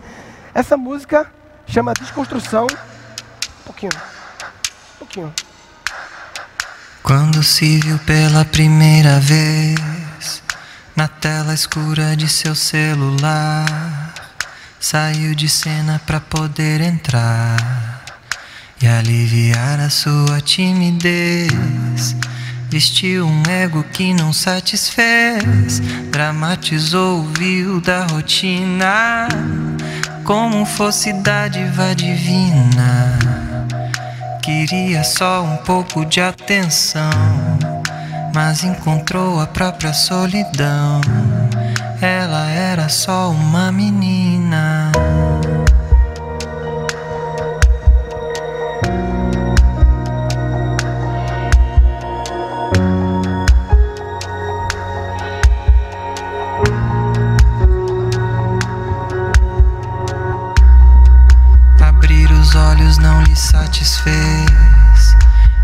[0.55, 1.33] Essa música
[1.67, 2.67] chama Desconstrução.
[2.67, 4.14] Um pouquinho.
[7.05, 10.43] Quando se viu pela primeira vez
[10.97, 14.13] na tela escura de seu celular,
[14.81, 18.03] saiu de cena para poder entrar
[18.83, 22.17] e aliviar a sua timidez.
[22.69, 25.79] Vestiu um ego que não satisfez,
[26.11, 29.29] dramatizou o vil da rotina,
[30.25, 33.54] como fosse dádiva divina.
[34.45, 37.09] Queria só um pouco de atenção,
[38.35, 41.01] mas encontrou a própria solidão.
[41.99, 44.34] Ela era só uma menina.
[64.05, 65.17] Satisfez.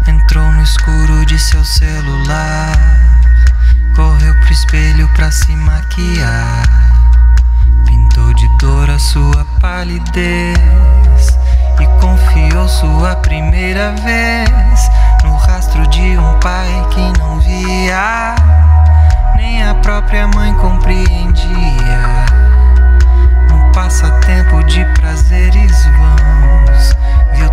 [0.08, 2.72] Entrou no escuro de seu celular.
[3.94, 6.62] Correu pro espelho pra se maquiar.
[7.86, 10.58] Pintou de dor a sua palidez.
[11.80, 14.90] E confiou sua primeira vez
[15.24, 18.34] no rastro de um pai que não via.
[19.36, 22.26] Nem a própria mãe compreendia.
[23.48, 26.49] No passatempo de prazeres vãos.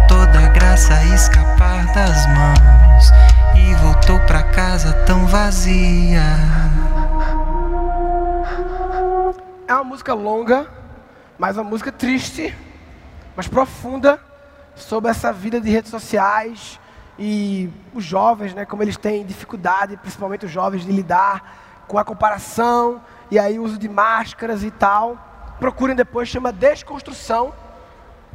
[0.08, 3.12] Toda graça escapar das mãos
[3.56, 6.22] e voltou pra casa tão vazia.
[9.68, 10.66] É uma música longa,
[11.38, 12.56] mas uma música triste,
[13.36, 14.20] mas profunda,
[14.76, 16.80] sobre essa vida de redes sociais
[17.20, 22.06] e os jovens, né, como eles têm dificuldade, principalmente os jovens, de lidar com a
[22.06, 25.18] comparação e aí o uso de máscaras e tal.
[25.60, 27.54] Procurem depois, chama Desconstrução,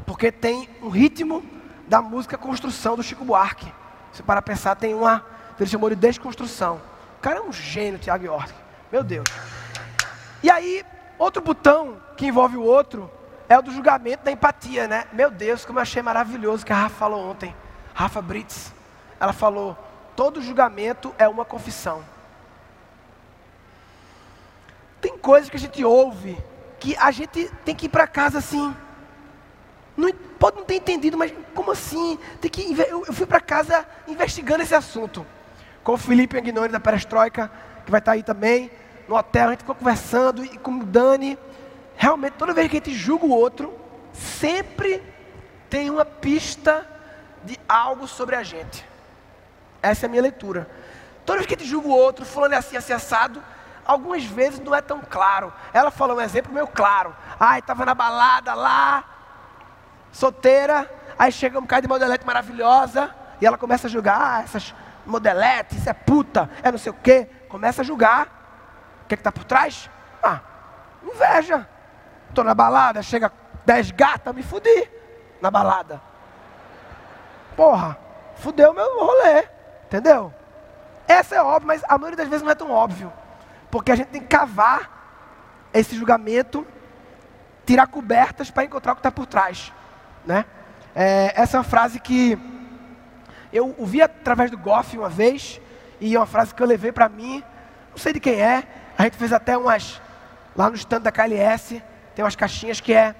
[0.05, 1.43] porque tem um ritmo
[1.89, 3.73] da música Construção do Chico Buarque.
[4.13, 5.25] Se para pensar, tem uma,
[5.59, 6.81] ele chamou de Desconstrução.
[7.19, 8.53] O cara é um gênio, Tiago York.
[8.91, 9.27] Meu Deus.
[10.43, 10.85] E aí,
[11.19, 13.11] outro botão que envolve o outro
[13.49, 15.05] é o do julgamento da empatia, né?
[15.13, 17.55] Meu Deus, como eu achei maravilhoso que a Rafa falou ontem.
[17.95, 18.73] Rafa Brits.
[19.21, 19.77] Ela falou:
[20.17, 22.03] todo julgamento é uma confissão.
[25.01, 26.39] Tem coisas que a gente ouve
[26.79, 28.75] que a gente tem que ir para casa assim.
[29.97, 32.19] Não, pode não ter entendido, mas como assim?
[32.41, 35.27] Tem que, eu, eu fui para casa investigando esse assunto.
[35.85, 37.51] Com o Felipe Aguinoni da Perestroika,
[37.85, 38.71] que vai estar tá aí também,
[39.09, 41.39] no hotel, a gente ficou conversando, e com o Dani.
[41.97, 43.73] Realmente, toda vez que a gente julga o outro,
[44.13, 45.03] sempre
[45.69, 46.87] tem uma pista
[47.45, 48.85] de algo sobre a gente.
[49.83, 50.69] Essa é a minha leitura.
[51.27, 53.43] Toda vez que a gente julga o outro, fulano é assim, assim, assado,
[53.85, 55.53] algumas vezes não é tão claro.
[55.73, 57.15] Ela falou um exemplo meio claro.
[57.39, 59.05] Ai, estava na balada lá,
[60.13, 60.89] solteira,
[61.19, 64.73] aí chega um cara de modelete maravilhosa, e ela começa a julgar, ah, essas
[65.05, 67.29] modeletes, isso é puta, é não sei o quê.
[67.49, 68.29] Começa a julgar.
[69.05, 69.91] O que é está por trás?
[70.23, 70.41] Ah,
[71.03, 71.67] inveja.
[72.29, 73.33] Estou na balada, chega
[73.65, 74.89] dez gatas, me fudi
[75.41, 76.01] na balada.
[77.57, 77.99] Porra,
[78.37, 79.47] fudeu meu rolê,
[79.85, 80.33] entendeu?
[81.07, 83.13] Essa é óbvio, mas a maioria das vezes não é tão óbvio.
[83.71, 86.67] Porque a gente tem que cavar esse julgamento,
[87.67, 89.73] tirar cobertas para encontrar o que está por trás.
[90.25, 90.45] Né?
[90.95, 92.39] É, essa é uma frase que
[93.53, 95.61] eu ouvi através do Goff uma vez,
[96.01, 97.43] e é uma frase que eu levei para mim,
[97.91, 98.65] não sei de quem é,
[98.97, 100.01] a gente fez até umas,
[100.57, 101.83] lá no stand da KLS,
[102.15, 103.15] tem umas caixinhas que é,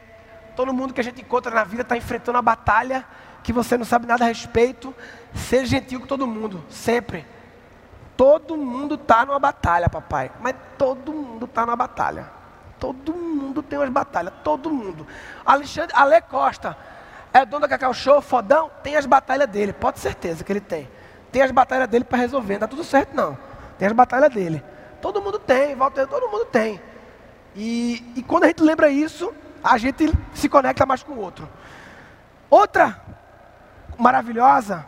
[0.57, 3.05] todo mundo que a gente encontra na vida está enfrentando uma batalha
[3.43, 4.95] que você não sabe nada a respeito,
[5.35, 7.27] seja gentil com todo mundo, sempre.
[8.17, 10.31] Todo mundo está numa batalha, papai.
[10.41, 12.31] Mas todo mundo está numa batalha.
[12.83, 14.35] Todo mundo tem umas batalhas.
[14.43, 15.07] Todo mundo.
[15.47, 16.77] Alexandre, Ale Costa
[17.33, 19.73] é dono da Cacau Show, fodão, tem as batalhas dele.
[19.73, 20.91] Pode certeza que ele tem.
[21.31, 22.55] Tem as batalhas dele para resolver.
[22.55, 23.39] Não dá tudo certo, não.
[23.79, 24.61] Tem as batalhas dele.
[25.01, 26.81] Todo mundo tem, Walter, todo mundo tem.
[27.55, 31.49] E, e quando a gente lembra isso, a gente se conecta mais com o outro.
[32.51, 33.01] Outra
[33.97, 34.85] maravilhosa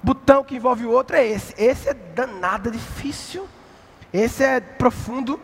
[0.00, 1.52] botão que envolve o outro é esse.
[1.60, 3.48] Esse é danado difícil.
[4.12, 5.40] Esse é profundo.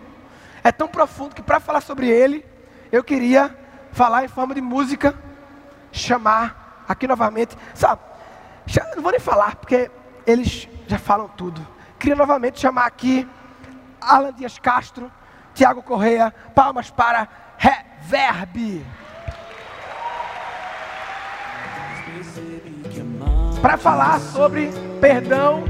[0.69, 2.45] É tão profundo que para falar sobre ele,
[2.93, 3.59] eu queria
[3.91, 5.15] falar em forma de música,
[5.91, 7.57] chamar aqui novamente.
[7.73, 8.03] Sabe,
[8.95, 9.91] não vou nem falar, porque
[10.27, 11.67] eles já falam tudo.
[11.99, 13.27] Queria novamente chamar aqui
[13.99, 15.11] Alan Dias Castro,
[15.55, 18.85] Tiago Correia, palmas para Reverb.
[23.63, 25.65] para falar sobre perdão.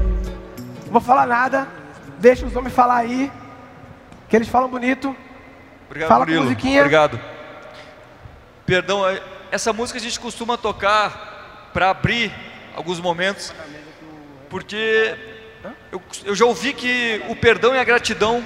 [0.83, 1.69] Não vou falar nada.
[2.19, 3.31] Deixa os homens falar aí.
[4.29, 5.15] Que eles falam bonito.
[5.87, 6.43] Obrigado, Fala Murilo.
[6.43, 6.81] musiquinha.
[6.81, 7.19] Obrigado.
[8.65, 9.21] Perdão, é,
[9.51, 12.31] essa música a gente costuma tocar para abrir
[12.75, 13.51] alguns momentos.
[14.47, 15.15] Porque
[15.91, 18.45] eu, eu já ouvi que o perdão e a gratidão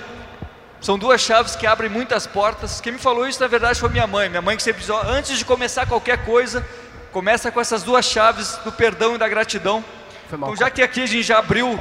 [0.79, 2.79] são duas chaves que abrem muitas portas.
[2.79, 4.29] Quem me falou isso, na verdade, foi minha mãe.
[4.29, 6.65] Minha mãe que sempre diz, antes de começar qualquer coisa,
[7.11, 9.83] começa com essas duas chaves do perdão e da gratidão.
[10.31, 11.77] Então, já que aqui a gente já abriu,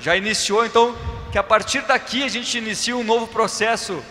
[0.00, 0.94] já iniciou, então
[1.30, 4.02] que a partir daqui a gente inicie um novo processo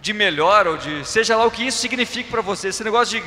[0.00, 2.68] de melhor ou de seja lá o que isso signifique para você.
[2.68, 3.26] Esse negócio de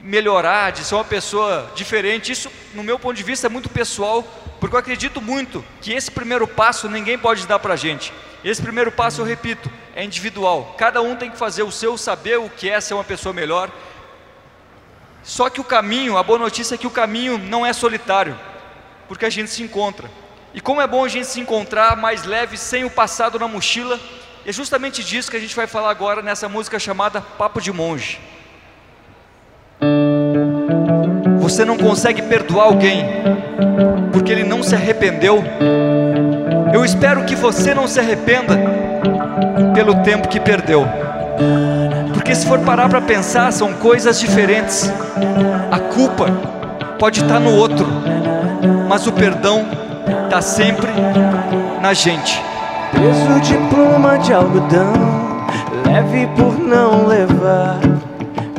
[0.00, 4.22] melhorar, de ser uma pessoa diferente, isso no meu ponto de vista é muito pessoal,
[4.58, 8.12] porque eu acredito muito que esse primeiro passo ninguém pode dar para a gente.
[8.42, 10.74] Esse primeiro passo, eu repito, é individual.
[10.78, 13.70] Cada um tem que fazer o seu, saber o que é ser uma pessoa melhor
[15.22, 18.38] só que o caminho, a boa notícia é que o caminho não é solitário,
[19.08, 20.10] porque a gente se encontra.
[20.52, 23.98] E como é bom a gente se encontrar mais leve, sem o passado na mochila,
[24.44, 28.18] é justamente disso que a gente vai falar agora nessa música chamada Papo de Monge.
[31.38, 33.04] Você não consegue perdoar alguém
[34.12, 35.44] porque ele não se arrependeu.
[36.72, 38.58] Eu espero que você não se arrependa
[39.72, 40.84] pelo tempo que perdeu.
[42.12, 44.90] Porque se for parar para pensar, são coisas diferentes.
[45.70, 46.26] A culpa
[46.98, 47.86] pode estar no outro,
[48.88, 49.89] mas o perdão
[50.24, 50.90] está sempre
[51.80, 52.42] na gente.
[52.92, 54.92] Peso de pluma de algodão
[55.86, 57.78] leve por não levar.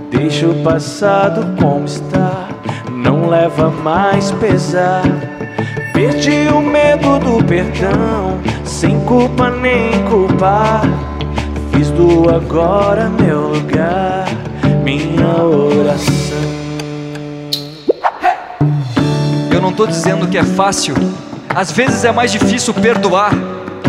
[0.09, 2.47] Deixa o passado como está,
[2.91, 5.03] não leva mais pesar.
[5.93, 10.81] Perdi o medo do perdão, sem culpa nem culpar.
[11.71, 14.25] Fiz do agora meu lugar,
[14.83, 16.61] minha oração.
[19.53, 20.95] Eu não tô dizendo que é fácil.
[21.53, 23.31] Às vezes é mais difícil perdoar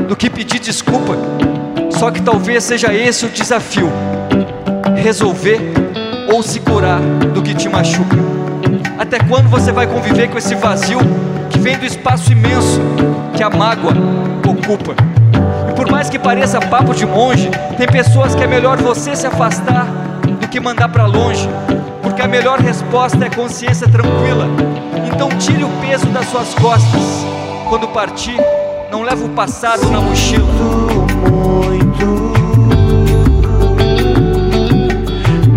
[0.08, 1.16] do que pedir desculpa.
[1.90, 3.90] Só que talvez seja esse o desafio:
[4.96, 5.60] resolver
[6.32, 7.00] ou se curar
[7.32, 8.16] do que te machuca.
[8.98, 10.98] Até quando você vai conviver com esse vazio
[11.50, 12.80] que vem do espaço imenso
[13.36, 13.92] que a mágoa
[14.44, 14.94] ocupa?
[15.70, 19.26] E por mais que pareça papo de monge, tem pessoas que é melhor você se
[19.26, 19.86] afastar
[20.40, 21.48] do que mandar para longe,
[22.02, 24.48] porque a melhor resposta é consciência tranquila.
[25.06, 27.41] Então tire o peso das suas costas.
[27.72, 28.36] Quando partir,
[28.90, 30.44] não leva o passado na mochila.
[31.30, 32.04] muito.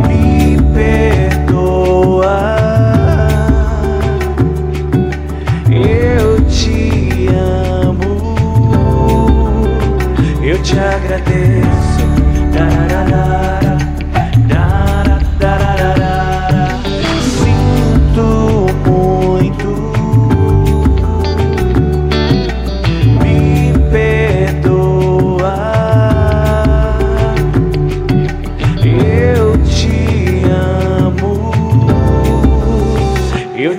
[0.07, 2.37] Me perdoa.
[5.69, 7.27] Eu te
[7.83, 8.15] amo.
[10.41, 11.64] Eu te agradeço.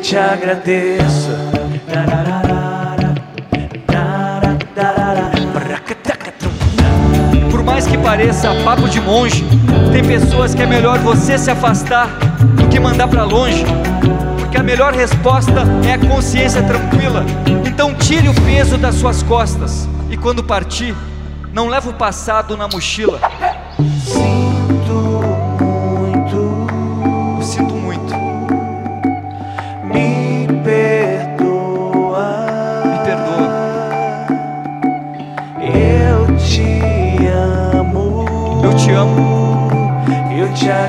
[0.06, 1.30] Te agradeço.
[7.50, 9.44] Por mais que pareça papo de monge,
[9.92, 12.06] tem pessoas que é melhor você se afastar
[12.54, 13.64] do que mandar para longe.
[14.38, 17.24] Porque a melhor resposta é a consciência tranquila.
[17.66, 20.94] Então tire o peso das suas costas e quando partir,
[21.52, 23.18] não leva o passado na mochila.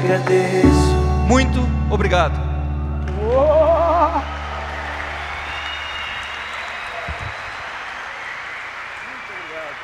[0.07, 0.95] Agradeço.
[1.27, 1.59] Muito
[1.91, 2.39] obrigado.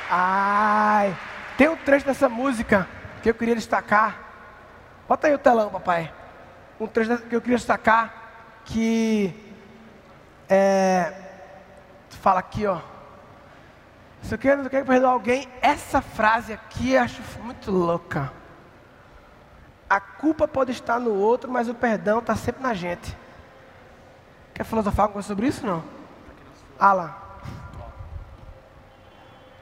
[0.09, 1.17] Ai,
[1.57, 2.87] tem um trecho dessa música
[3.21, 4.17] que eu queria destacar.
[5.09, 6.13] Bota aí o telão, papai.
[6.79, 8.13] Um trecho que eu queria destacar
[8.63, 9.33] que
[10.47, 11.11] é,
[12.21, 12.79] fala aqui, ó.
[14.21, 18.42] Se eu quero, se eu quero perdoar alguém, essa frase aqui eu acho muito louca.
[19.93, 23.15] A culpa pode estar no outro, mas o perdão está sempre na gente.
[24.51, 25.83] Quer filosofar alguma coisa sobre isso, não?
[26.79, 27.13] Alan.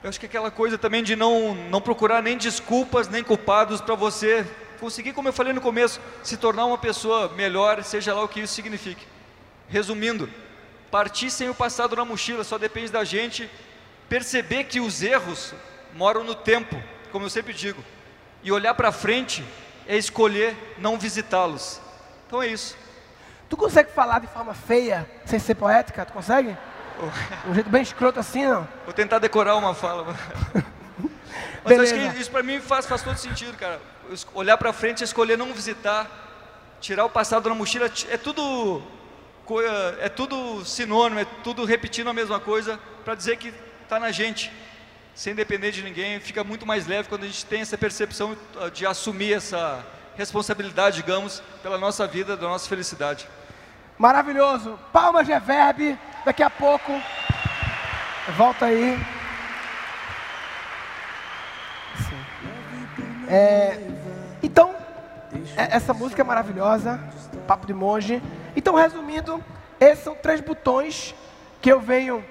[0.02, 3.94] Eu acho que aquela coisa também de não, não procurar nem desculpas, nem culpados para
[3.94, 4.48] você
[4.80, 8.40] conseguir, como eu falei no começo, se tornar uma pessoa melhor, seja lá o que
[8.40, 9.06] isso signifique.
[9.68, 10.30] Resumindo,
[10.90, 13.52] partir sem o passado na mochila só depende da gente
[14.08, 15.54] perceber que os erros
[15.94, 17.84] moram no tempo, como eu sempre digo,
[18.42, 19.44] e olhar para frente
[19.88, 21.80] é escolher não visitá-los.
[22.28, 22.78] Então é isso.
[23.50, 26.06] Tu consegue falar de forma feia, sem ser poética?
[26.06, 26.56] Tu consegue?
[27.48, 28.68] Um jeito bem escroto assim, não?
[28.86, 30.16] Vou tentar decorar uma fala.
[31.64, 31.96] Mas Beleza.
[31.96, 33.80] acho que isso para mim faz, faz todo sentido, cara.
[34.34, 36.08] Olhar para frente, escolher não visitar,
[36.80, 38.82] tirar o passado da mochila, é tudo
[40.00, 43.54] é tudo sinônimo, é tudo repetindo a mesma coisa para dizer que
[43.84, 44.52] está na gente,
[45.14, 46.20] sem depender de ninguém.
[46.20, 49.84] Fica muito mais leve quando a gente tem essa percepção ah, de assumir essa
[50.16, 53.28] responsabilidade, digamos, pela nossa vida, da nossa felicidade.
[53.98, 54.80] Maravilhoso.
[54.92, 55.98] Palmas de reverb.
[56.26, 56.92] Daqui a pouco.
[58.38, 59.00] Volta aí.
[63.28, 63.80] É,
[64.44, 64.76] então,
[65.56, 67.00] é- essa música é maravilhosa.
[67.48, 68.22] Papo de monge.
[68.56, 69.44] Então, resumindo,
[69.80, 71.16] esses são três botões
[71.62, 72.24] que eu venho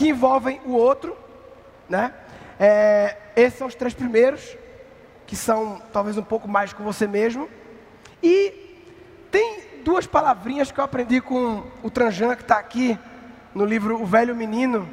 [0.00, 1.14] que envolvem o outro,
[1.86, 2.14] né?
[2.58, 4.56] É, esses são os três primeiros,
[5.26, 7.50] que são talvez um pouco mais com você mesmo.
[8.22, 8.80] E
[9.30, 12.98] tem duas palavrinhas que eu aprendi com o Tranjan, que está aqui
[13.54, 14.88] no livro O Velho Menino,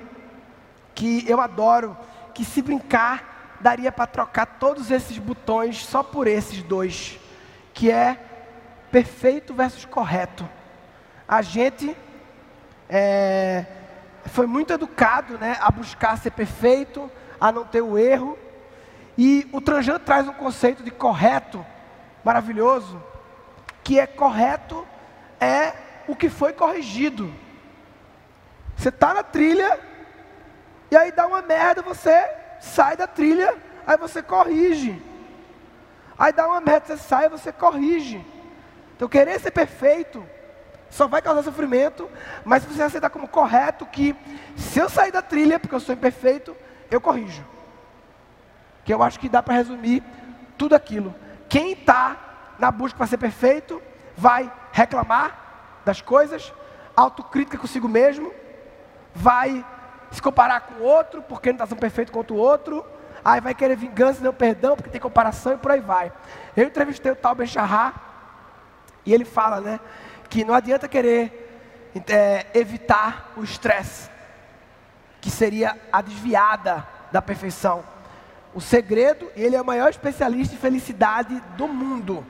[0.93, 1.95] que eu adoro,
[2.33, 7.17] que se brincar, daria para trocar todos esses botões só por esses dois,
[7.73, 8.19] que é
[8.91, 10.45] perfeito versus correto.
[11.25, 11.95] A gente
[12.89, 13.76] é,
[14.27, 17.09] foi muito educado né, a buscar ser perfeito,
[17.39, 18.37] a não ter o erro.
[19.17, 21.65] E o Tranjan traz um conceito de correto
[22.23, 23.01] maravilhoso,
[23.83, 24.85] que é correto
[25.39, 25.73] é
[26.07, 27.33] o que foi corrigido.
[28.75, 29.79] Você está na trilha
[30.91, 33.55] e aí dá uma merda, você sai da trilha
[33.87, 35.01] aí você corrige.
[36.19, 38.23] Aí dá uma merda, você sai, você corrige.
[38.95, 40.27] Então querer ser perfeito
[40.89, 42.09] só vai causar sofrimento,
[42.45, 44.15] mas você aceitar como correto que
[44.55, 46.55] se eu sair da trilha, porque eu sou imperfeito,
[46.89, 47.43] eu corrijo.
[48.83, 50.03] Que eu acho que dá para resumir
[50.57, 51.13] tudo aquilo.
[51.49, 52.17] Quem está
[52.57, 53.81] na busca para ser perfeito,
[54.15, 56.53] vai reclamar das coisas,
[56.95, 58.33] autocrítica consigo mesmo,
[59.13, 59.65] vai
[60.11, 62.85] se comparar com o outro, porque não está sendo perfeito quanto o outro,
[63.23, 66.11] aí vai querer vingança não perdão, porque tem comparação e por aí vai.
[66.55, 67.47] Eu entrevistei o tal Ben
[69.05, 69.79] e ele fala, né,
[70.37, 74.07] que não adianta querer é, evitar o estresse,
[75.19, 77.83] que seria a desviada da perfeição.
[78.53, 82.23] O segredo, ele é o maior especialista em felicidade do mundo.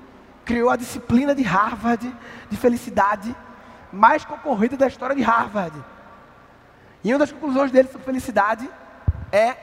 [0.46, 2.16] Criou a disciplina de Harvard
[2.50, 3.36] de felicidade
[3.92, 5.78] mais concorrida da história de Harvard.
[7.04, 8.70] E uma das conclusões dele sobre felicidade
[9.34, 9.58] é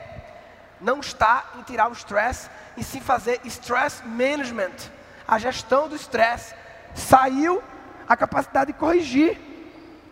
[0.79, 4.91] não estar em tirar o stress, e sim fazer stress management,
[5.27, 6.53] a gestão do stress.
[6.93, 7.63] Saiu
[8.07, 9.37] a capacidade de corrigir,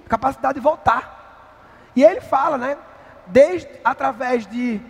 [0.05, 1.91] a capacidade de voltar.
[1.95, 2.77] E ele fala, né,
[3.27, 4.81] desde através de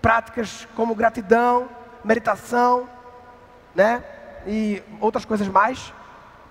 [0.00, 1.68] práticas como gratidão,
[2.04, 2.88] meditação,
[3.74, 4.02] né,
[4.46, 5.92] e outras coisas mais.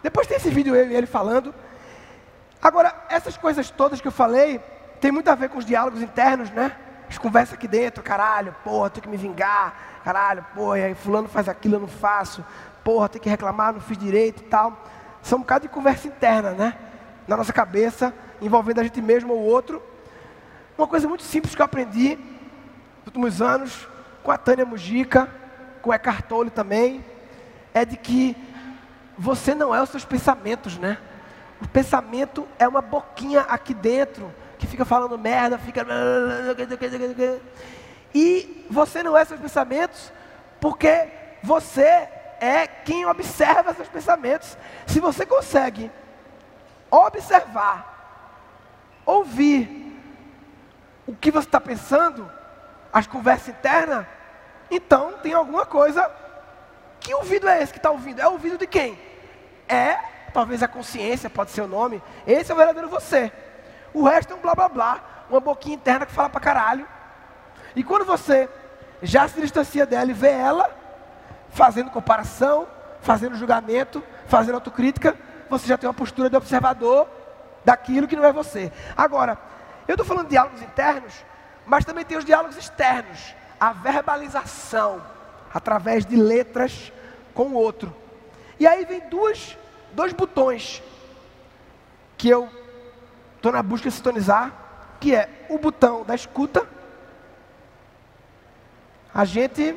[0.02, 1.54] Depois tem esse vídeo eu e ele falando.
[2.62, 4.60] Agora, essas coisas todas que eu falei,
[5.00, 6.76] tem muito a ver com os diálogos internos, né?
[7.10, 11.76] As conversas aqui dentro, caralho, porra, tenho que me vingar, caralho, porra, fulano faz aquilo,
[11.76, 12.46] eu não faço,
[12.84, 14.78] porra, tem que reclamar, não fiz direito e tal.
[15.22, 16.78] São um bocado de conversa interna, né?
[17.28, 19.82] Na nossa cabeça, envolvendo a gente mesmo ou outro.
[20.78, 23.88] Uma coisa muito simples que eu aprendi nos últimos anos,
[24.24, 25.30] com a Tânia Mujica,
[25.82, 27.04] com o Eckhart Tolle também,
[27.74, 28.36] é de que
[29.18, 30.98] você não é os seus pensamentos, né?
[31.62, 35.86] O pensamento é uma boquinha aqui dentro que fica falando merda, fica.
[38.14, 40.12] E você não é seus pensamentos
[40.60, 41.08] porque
[41.44, 42.08] você
[42.40, 44.58] é quem observa seus pensamentos.
[44.88, 45.92] Se você consegue
[46.90, 47.86] observar,
[49.06, 49.78] ouvir
[51.06, 52.30] o que você está pensando,
[52.92, 54.06] as conversas internas,
[54.70, 56.10] então tem alguma coisa.
[57.00, 58.22] Que ouvido é esse que está ouvindo?
[58.22, 59.00] É o ouvido de quem?
[59.68, 59.98] É,
[60.34, 62.02] talvez a consciência, pode ser o nome.
[62.26, 63.32] Esse é o verdadeiro você.
[63.94, 66.88] O resto é um blá blá blá, uma boquinha interna que fala pra caralho.
[67.76, 68.50] E quando você
[69.02, 70.79] já se distancia dela e vê ela
[71.50, 72.68] fazendo comparação,
[73.02, 75.16] fazendo julgamento, fazendo autocrítica,
[75.50, 77.08] você já tem uma postura de observador
[77.66, 78.72] daquilo que não é você.
[78.96, 79.38] Agora,
[79.88, 81.14] eu estou falando de diálogos internos,
[81.66, 85.02] mas também tem os diálogos externos, a verbalização
[85.54, 86.92] através de letras
[87.34, 87.96] com o outro.
[88.60, 89.58] E aí vem duas,
[89.94, 90.84] dois botões
[92.18, 92.50] que eu
[93.36, 94.52] estou na busca de sintonizar,
[95.00, 96.68] que é o botão da escuta.
[99.14, 99.76] A gente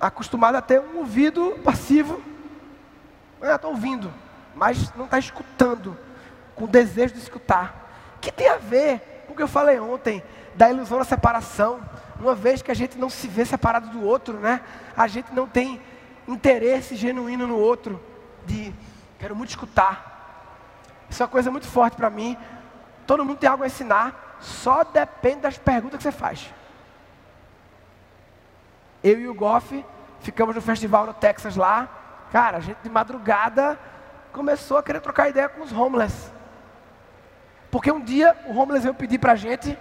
[0.00, 2.22] acostumado a ter um ouvido passivo.
[3.42, 4.12] Estou ouvindo,
[4.54, 5.96] mas não está escutando,
[6.54, 8.16] com desejo de escutar.
[8.20, 10.22] Que tem a ver com o que eu falei ontem,
[10.54, 11.80] da ilusão da separação.
[12.18, 14.60] Uma vez que a gente não se vê separado do outro, né?
[14.96, 15.80] A gente não tem
[16.26, 18.02] interesse genuíno no outro,
[18.46, 18.72] de
[19.18, 20.14] quero muito escutar.
[21.08, 22.36] Isso é uma coisa muito forte para mim,
[23.06, 26.52] Todo mundo tem algo a ensinar, só depende das perguntas que você faz.
[29.02, 29.84] Eu e o Goff
[30.20, 31.88] ficamos no festival no Texas lá.
[32.32, 33.78] Cara, a gente de madrugada
[34.32, 36.30] começou a querer trocar ideia com os homeless.
[37.70, 39.76] Porque um dia o homeless veio pedir pra gente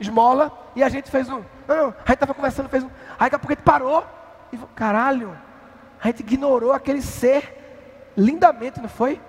[0.00, 1.42] esmola e a gente fez um.
[1.66, 2.90] Não, não, a gente tava conversando, fez um.
[3.18, 4.04] Aí daqui a pouco a gente parou
[4.52, 5.38] e falou, caralho,
[6.02, 9.20] a gente ignorou aquele ser lindamente, não foi?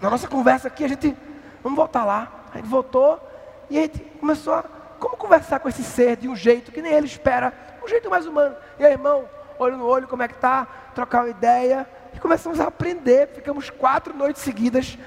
[0.00, 1.16] Na nossa conversa aqui, a gente.
[1.62, 2.30] Vamos voltar lá.
[2.52, 3.20] A gente voltou
[3.68, 4.64] e a gente começou a
[4.98, 7.52] como conversar com esse ser de um jeito que nem ele espera,
[7.88, 8.54] um jeito mais humano.
[8.78, 9.28] E aí, irmão,
[9.58, 10.66] olho no olho, como é que tá?
[10.94, 11.88] Trocar uma ideia.
[12.14, 13.28] E começamos a aprender.
[13.28, 14.98] Ficamos quatro noites seguidas,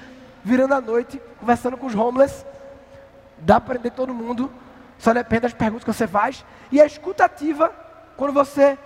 [0.42, 2.44] virando a noite, conversando com os homeless.
[3.38, 4.50] Dá para aprender todo mundo.
[4.98, 6.44] Só depende das perguntas que você faz.
[6.70, 7.72] E a escutativa,
[8.16, 8.76] quando você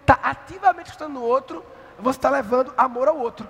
[0.00, 1.64] está ativamente escutando o outro,
[1.98, 3.48] você está levando amor ao outro.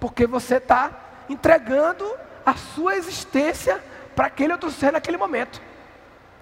[0.00, 0.90] Porque você está
[1.28, 2.10] entregando
[2.44, 3.82] a sua existência
[4.16, 5.60] para aquele outro ser naquele momento.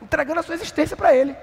[0.00, 1.36] Entregando a sua existência para ele.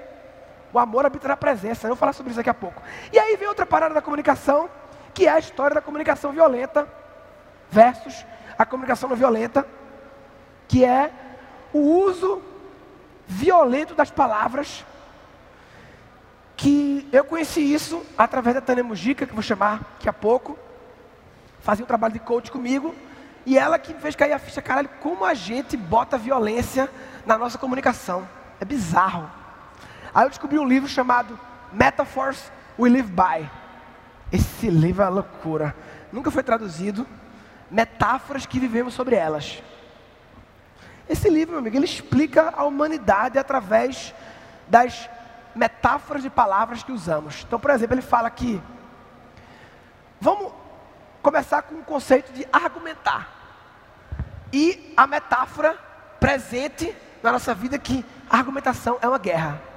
[0.74, 1.86] O amor habita na presença.
[1.86, 2.82] Eu vou falar sobre isso daqui a pouco.
[3.12, 4.68] E aí vem outra parada da comunicação,
[5.14, 6.88] que é a história da comunicação violenta
[7.70, 8.26] versus
[8.58, 9.64] a comunicação não violenta,
[10.66, 11.12] que é
[11.72, 12.42] o uso
[13.24, 14.84] violento das palavras.
[16.56, 20.58] Que eu conheci isso através da Tânia Mujica, que vou chamar daqui a pouco.
[21.60, 22.92] Fazia um trabalho de coach comigo.
[23.46, 26.90] E ela que fez cair a ficha, caralho, como a gente bota violência
[27.24, 28.28] na nossa comunicação.
[28.60, 29.43] É bizarro.
[30.14, 31.38] Aí eu descobri um livro chamado
[31.72, 33.50] Metaphors We Live By.
[34.30, 35.74] Esse livro é uma loucura.
[36.12, 37.04] Nunca foi traduzido.
[37.68, 39.60] Metáforas que vivemos sobre elas.
[41.08, 44.14] Esse livro, meu amigo, ele explica a humanidade através
[44.68, 45.10] das
[45.54, 47.44] metáforas de palavras que usamos.
[47.46, 48.62] Então, por exemplo, ele fala que
[50.20, 50.52] vamos
[51.20, 53.28] começar com o conceito de argumentar.
[54.52, 55.76] E a metáfora
[56.20, 59.73] presente na nossa vida que a argumentação é uma guerra.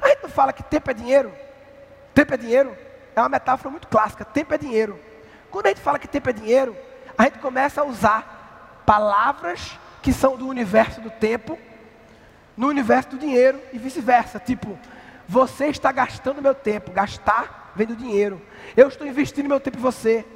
[0.00, 1.32] A gente não fala que tempo é dinheiro?
[2.14, 2.76] Tempo é dinheiro?
[3.14, 4.24] É uma metáfora muito clássica.
[4.24, 4.98] Tempo é dinheiro.
[5.50, 6.76] Quando a gente fala que tempo é dinheiro,
[7.16, 11.58] a gente começa a usar palavras que são do universo do tempo
[12.56, 14.40] no universo do dinheiro e vice-versa.
[14.40, 14.76] Tipo,
[15.28, 16.90] você está gastando meu tempo.
[16.90, 18.42] Gastar vem do dinheiro.
[18.76, 20.26] Eu estou investindo meu tempo em você.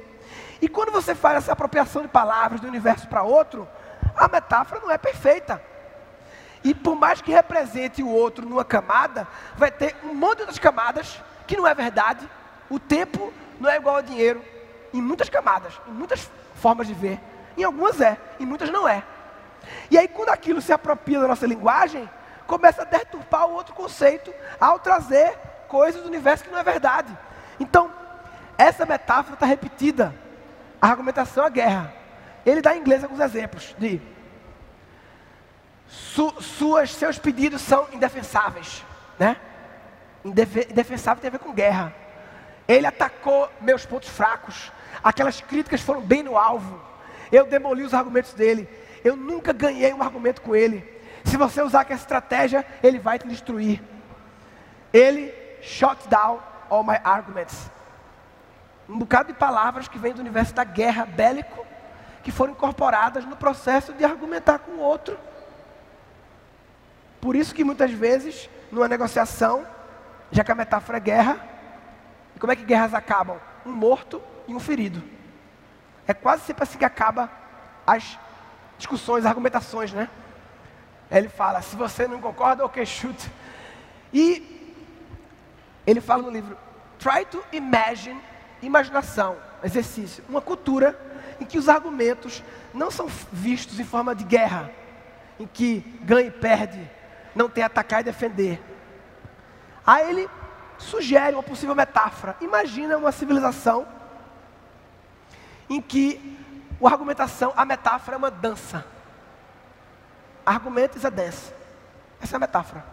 [0.61, 3.67] E quando você faz essa apropriação de palavras de um universo para outro,
[4.15, 5.61] a metáfora não é perfeita.
[6.63, 10.59] E por mais que represente o outro numa camada, vai ter um monte de outras
[10.59, 12.27] camadas que não é verdade.
[12.69, 14.41] O tempo não é igual ao dinheiro
[14.93, 17.19] em muitas camadas, em muitas formas de ver.
[17.57, 19.03] Em algumas é, em muitas não é.
[19.89, 22.09] E aí, quando aquilo se apropria da nossa linguagem,
[22.47, 25.37] começa a deturpar o outro conceito ao trazer
[25.67, 27.15] coisas do universo que não é verdade.
[27.59, 27.91] Então,
[28.57, 30.13] essa metáfora está repetida.
[30.81, 31.93] A argumentação é a guerra.
[32.45, 34.01] Ele dá em inglês alguns exemplos de
[35.93, 38.83] su, suas, seus pedidos são indefensáveis,
[39.19, 39.37] né?
[40.25, 41.93] Indefensável tem a ver com guerra.
[42.67, 44.71] Ele atacou meus pontos fracos.
[45.03, 46.81] Aquelas críticas foram bem no alvo.
[47.31, 48.67] Eu demoli os argumentos dele.
[49.03, 50.83] Eu nunca ganhei um argumento com ele.
[51.25, 53.79] Se você usar aquela estratégia, ele vai te destruir.
[54.91, 55.31] Ele
[55.61, 56.39] shot down
[56.71, 57.69] all my arguments.
[58.89, 61.63] Um bocado de palavras que vem do universo da guerra bélico,
[62.23, 65.19] que foram incorporadas no processo de argumentar com o outro.
[67.23, 69.65] Por isso que muitas vezes, numa negociação,
[70.29, 71.39] já que a metáfora é guerra,
[72.37, 73.39] como é que guerras acabam?
[73.65, 75.01] Um morto e um ferido.
[76.05, 77.31] É quase sempre assim que acaba
[77.87, 78.19] as
[78.77, 80.09] discussões, argumentações, né?
[81.09, 83.31] Ele fala, se você não concorda, ok, chute.
[84.11, 84.75] E
[85.87, 86.57] ele fala no livro,
[86.99, 88.19] try to imagine,
[88.61, 90.99] imaginação, exercício, uma cultura
[91.39, 92.43] em que os argumentos
[92.73, 94.69] não são vistos em forma de guerra,
[95.39, 96.91] em que ganha e perde,
[97.35, 98.61] não tem atacar e defender.
[99.85, 100.29] Aí ele
[100.77, 102.35] sugere uma possível metáfora.
[102.41, 103.87] Imagina uma civilização
[105.69, 106.37] em que
[106.83, 108.85] a argumentação, a metáfora é uma dança.
[110.45, 111.53] Argumentos é dance.
[112.21, 112.85] Essa é a metáfora.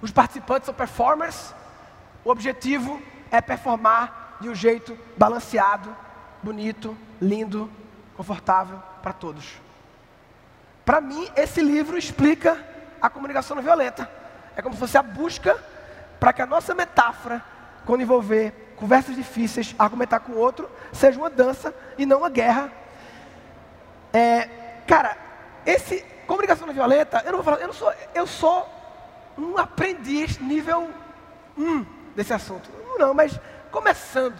[0.00, 1.54] Os participantes são performers.
[2.24, 5.94] O objetivo é performar de um jeito balanceado,
[6.42, 7.70] bonito, lindo,
[8.16, 9.60] confortável para todos.
[10.84, 12.64] Para mim, esse livro explica
[13.00, 14.10] a comunicação não violenta.
[14.56, 15.56] É como se fosse a busca
[16.18, 17.42] para que a nossa metáfora,
[17.86, 22.72] quando envolver conversas difíceis, argumentar com o outro, seja uma dança e não uma guerra.
[24.12, 24.48] É,
[24.86, 25.16] cara,
[25.64, 28.68] esse comunicação não violenta, eu não vou falar, eu não sou, eu sou
[29.36, 30.90] um aprendiz nível
[31.56, 31.84] 1
[32.14, 32.70] desse assunto.
[32.98, 33.38] Não, mas
[33.70, 34.38] começando.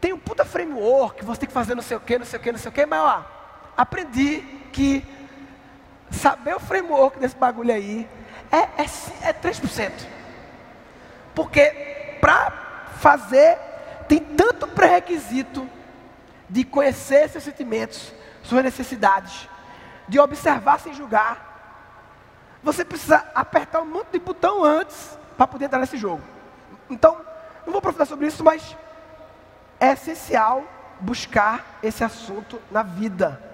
[0.00, 2.42] Tem um puta framework, você tem que fazer não sei o que, não sei o
[2.42, 3.24] que, não sei o que, mas ó,
[3.76, 4.40] aprendi
[4.72, 5.04] que
[6.10, 8.08] saber o framework desse bagulho aí
[8.50, 8.86] é, é,
[9.22, 9.92] é 3%.
[11.34, 12.50] Porque para
[12.98, 13.56] fazer,
[14.08, 15.68] tem tanto pré-requisito
[16.48, 19.48] de conhecer seus sentimentos, suas necessidades,
[20.08, 21.48] de observar sem julgar.
[22.62, 26.22] Você precisa apertar um monte de botão antes para poder entrar nesse jogo.
[26.90, 27.16] Então,
[27.64, 28.76] não vou aprofundar sobre isso, mas
[29.78, 30.64] é essencial
[31.00, 33.49] buscar esse assunto na vida.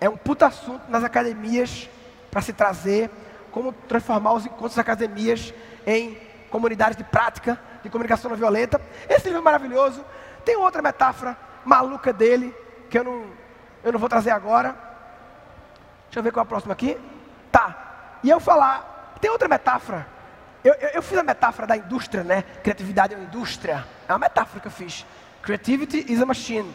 [0.00, 1.88] É um puta assunto nas academias
[2.30, 3.10] para se trazer,
[3.50, 5.52] como transformar os encontros das academias
[5.86, 6.16] em
[6.50, 8.80] comunidades de prática de comunicação não violenta.
[9.08, 10.04] Esse livro é maravilhoso.
[10.44, 12.54] Tem outra metáfora maluca dele,
[12.88, 13.26] que eu não,
[13.82, 14.76] eu não vou trazer agora.
[16.06, 16.98] Deixa eu ver qual é a próxima aqui.
[17.52, 18.18] Tá.
[18.22, 20.06] E eu falar, tem outra metáfora.
[20.64, 22.42] Eu, eu, eu, fiz a metáfora da indústria, né?
[22.62, 23.86] Criatividade é uma indústria.
[24.08, 25.06] É uma metáfora que eu fiz.
[25.42, 26.74] Creativity is a machine.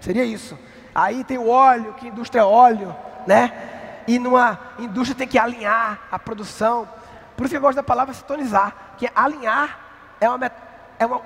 [0.00, 0.58] Seria isso.
[1.00, 2.94] Aí tem o óleo, que indústria é óleo,
[3.26, 4.02] né?
[4.06, 6.86] E numa indústria tem que alinhar a produção.
[7.36, 9.78] Por isso que eu gosto da palavra sintonizar, que é alinhar
[10.20, 10.52] é uma,
[10.98, 11.22] é uma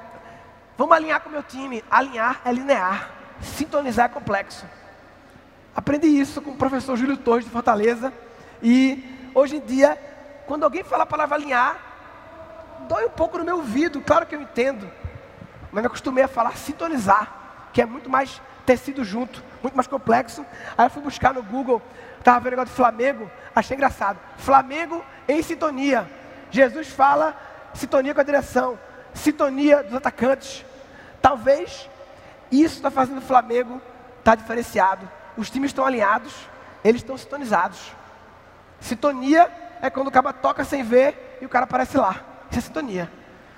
[0.76, 1.84] Vamos alinhar com o meu time.
[1.90, 3.10] Alinhar é linear.
[3.40, 4.64] Sintonizar é complexo.
[5.74, 8.12] Aprendi isso com o professor Júlio Torres de Fortaleza.
[8.62, 9.96] E hoje em dia,
[10.46, 11.76] quando alguém fala a palavra alinhar,
[12.88, 14.00] dói um pouco no meu ouvido.
[14.00, 14.88] Claro que eu entendo.
[15.72, 20.44] Mas me acostumei a falar sintonizar, que é muito mais tecido junto, muito mais complexo.
[20.76, 21.82] Aí eu fui buscar no Google,
[22.18, 24.18] estava vendo o negócio de Flamengo, achei engraçado.
[24.38, 26.08] Flamengo em sintonia.
[26.50, 27.36] Jesus fala
[27.74, 28.78] sintonia com a direção,
[29.12, 30.64] sintonia dos atacantes.
[31.20, 31.88] Talvez
[32.50, 33.80] isso está fazendo o Flamengo
[34.18, 35.08] estar tá diferenciado.
[35.36, 36.32] Os times estão alinhados,
[36.84, 37.92] eles estão sintonizados.
[38.80, 39.50] Sintonia
[39.80, 42.20] é quando o cara toca sem ver e o cara aparece lá.
[42.50, 43.10] Isso é sintonia.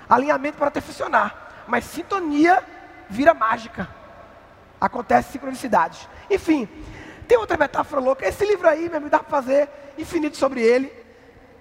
[0.09, 1.65] Alinhamento para até funcionar.
[1.67, 2.63] Mas sintonia
[3.09, 3.87] vira mágica.
[4.79, 6.07] Acontece sincronicidades.
[6.29, 6.67] Enfim,
[7.27, 8.27] tem outra metáfora louca.
[8.27, 10.91] Esse livro aí, meu amigo, dá para fazer infinito sobre ele.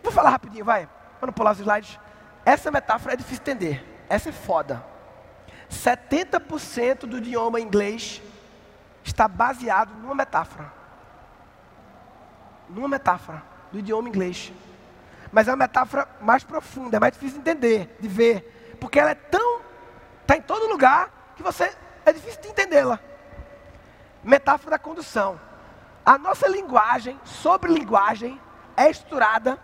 [0.02, 0.88] Vou falar rapidinho, vai.
[1.20, 1.98] Vamos pular os slides.
[2.44, 4.04] Essa metáfora é difícil de entender.
[4.08, 4.84] Essa é foda.
[5.70, 8.22] 70% do idioma inglês
[9.02, 10.72] está baseado numa metáfora.
[12.68, 13.42] Numa metáfora
[13.72, 14.52] do idioma inglês.
[15.32, 18.76] Mas é uma metáfora mais profunda, é mais difícil de entender, de ver.
[18.80, 19.60] Porque ela é tão.
[20.22, 21.72] está em todo lugar que você.
[22.06, 23.00] É difícil de entendê-la.
[24.22, 25.38] Metáfora da condução.
[26.04, 28.40] A nossa linguagem, sobre linguagem,
[28.76, 29.58] é estruturada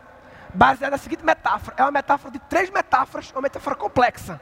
[0.52, 1.76] baseada na seguinte metáfora.
[1.78, 4.40] É uma metáfora de três metáforas, uma metáfora complexa.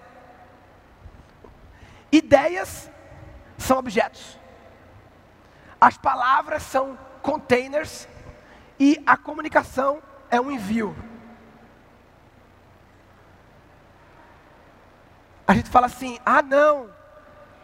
[2.11, 2.91] Ideias
[3.59, 4.39] são objetos.
[5.81, 8.09] As palavras são containers
[8.79, 10.97] e a comunicação é um envio.
[15.47, 16.91] A gente fala assim: ah, não,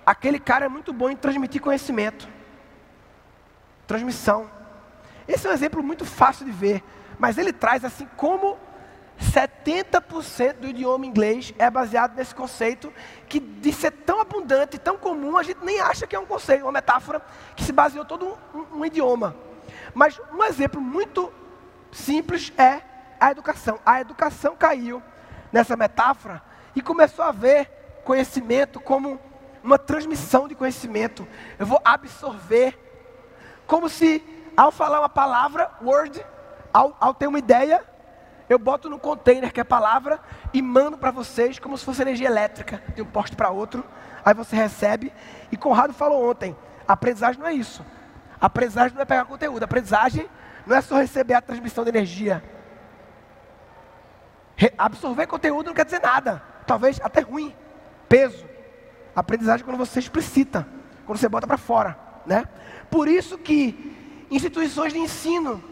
[0.07, 2.29] aquele cara é muito bom em transmitir conhecimento.
[3.87, 4.49] Transmissão.
[5.27, 6.85] Esse é um exemplo muito fácil de ver,
[7.19, 8.57] mas ele traz assim como
[9.21, 12.93] 70% do idioma inglês é baseado nesse conceito
[13.29, 16.63] que de ser tão abundante, tão comum, a gente nem acha que é um conceito,
[16.63, 17.21] uma metáfora
[17.57, 19.35] que se baseou todo um, um, um idioma.
[19.95, 21.33] Mas um exemplo muito
[21.91, 22.83] simples é
[23.19, 23.81] a educação.
[23.85, 25.03] A educação caiu
[25.51, 26.43] nessa metáfora
[26.75, 27.71] e começou a ver
[28.05, 29.19] conhecimento como
[29.67, 31.27] uma transmissão de conhecimento.
[31.59, 32.79] Eu vou absorver,
[33.67, 34.23] como se
[34.57, 36.25] ao falar uma palavra, word,
[36.73, 37.85] ao, ao ter uma ideia,
[38.49, 40.21] eu boto no container que é palavra
[40.55, 43.85] e mando para vocês como se fosse energia elétrica, de um poste para outro.
[44.25, 45.13] Aí você recebe.
[45.51, 46.57] E Conrado falou ontem:
[46.87, 47.85] aprendizagem não é isso.
[48.41, 49.65] Aprendizagem não é pegar conteúdo.
[49.65, 50.29] Aprendizagem
[50.65, 52.43] não é só receber a transmissão de energia.
[54.55, 56.41] Re absorver conteúdo não quer dizer nada.
[56.67, 57.55] Talvez até ruim.
[58.09, 58.56] Peso.
[59.17, 60.69] Aprendizagem quando você explicita,
[61.07, 62.45] quando você bota para fora, né?
[62.91, 65.63] Por isso que instituições de ensino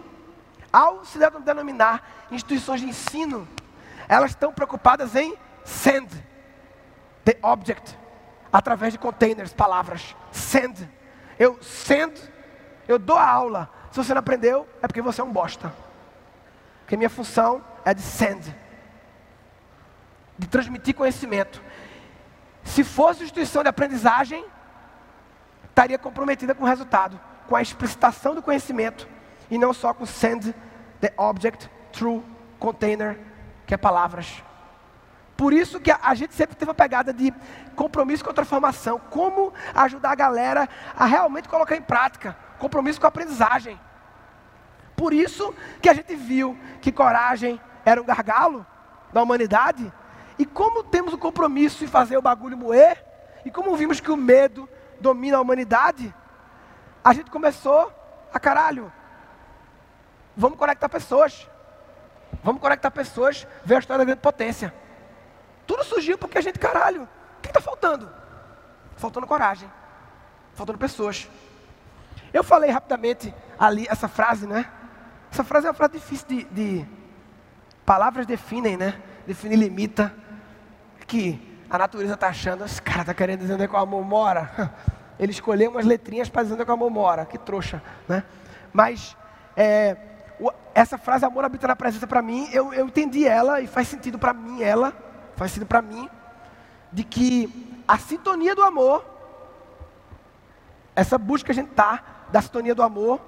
[0.73, 3.47] ao se denominar instituições de ensino,
[4.09, 6.09] elas estão preocupadas em send
[7.25, 7.97] the object
[8.53, 10.17] através de containers, palavras.
[10.33, 10.89] Send.
[11.39, 12.13] Eu send,
[12.89, 13.71] eu dou a aula.
[13.91, 15.73] Se você não aprendeu, é porque você é um bosta.
[16.81, 18.55] Porque minha função é de send.
[20.37, 21.63] De transmitir conhecimento.
[22.65, 24.45] Se fosse instituição de aprendizagem,
[25.69, 29.09] estaria comprometida com o resultado, com a explicitação do conhecimento
[29.51, 30.55] e não só com send
[31.01, 32.25] the object through
[32.59, 33.19] container,
[33.67, 34.43] que é palavras.
[35.37, 37.33] Por isso que a, gente sempre teve a pegada de
[37.75, 43.07] compromisso com a transformação, como ajudar a galera a realmente colocar em prática, compromisso com
[43.07, 43.79] a aprendizagem.
[44.97, 45.53] Por isso
[45.83, 48.65] que a gente viu que coragem era um gargalo
[49.13, 49.93] da humanidade,
[50.39, 53.05] e como temos o compromisso em fazer o bagulho moer,
[53.45, 54.69] e como vimos que o medo
[55.01, 56.15] domina a humanidade,
[57.03, 57.93] a gente começou
[58.33, 58.91] a caralho,
[60.37, 61.49] Vamos conectar pessoas.
[62.43, 64.75] Vamos conectar pessoas, ver a história da grande potência.
[65.67, 67.05] Tudo surgiu porque a gente, caralho,
[67.39, 68.11] o que está faltando?
[68.97, 69.71] Faltando coragem.
[70.55, 71.29] Faltando pessoas.
[72.33, 74.69] Eu falei rapidamente ali essa frase, né?
[75.31, 76.87] Essa frase é uma frase difícil de, de
[77.87, 79.01] palavras definem, né?
[79.27, 80.15] Define limita.
[81.07, 84.05] Que a natureza está achando, esse cara está querendo dizer onde é que o amor
[84.05, 84.75] mora.
[85.19, 87.25] Ele escolheu umas letrinhas para dizer onde é que o amor mora.
[87.25, 88.25] Que trouxa, né?
[88.73, 89.17] Mas
[89.57, 89.97] é,
[90.75, 94.19] essa frase amor habita na presença para mim, eu, eu entendi ela e faz sentido
[94.19, 94.93] para mim ela,
[95.37, 96.09] faz sentido para mim,
[96.93, 99.05] de que a sintonia do amor,
[100.97, 103.21] essa busca que a gente tá da sintonia do amor,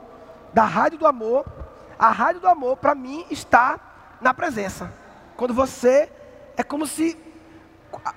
[0.53, 1.47] da rádio do amor,
[1.99, 3.79] a rádio do amor para mim está
[4.21, 4.93] na presença.
[5.37, 6.11] Quando você
[6.57, 7.17] é como se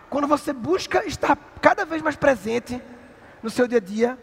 [0.09, 2.81] quando você busca estar cada vez mais presente
[3.41, 4.17] no seu dia a dia,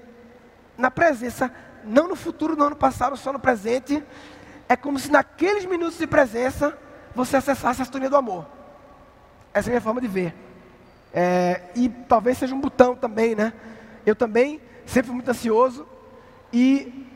[0.76, 1.50] na presença,
[1.84, 4.02] não no futuro, não no passado, só no presente,
[4.68, 6.76] é como se naqueles minutos de presença
[7.14, 8.46] você acessasse a sintonia do amor.
[9.54, 10.34] Essa é a minha forma de ver.
[11.12, 13.52] É, e talvez seja um botão também, né?
[14.04, 15.86] Eu também sempre fui muito ansioso
[16.52, 17.06] e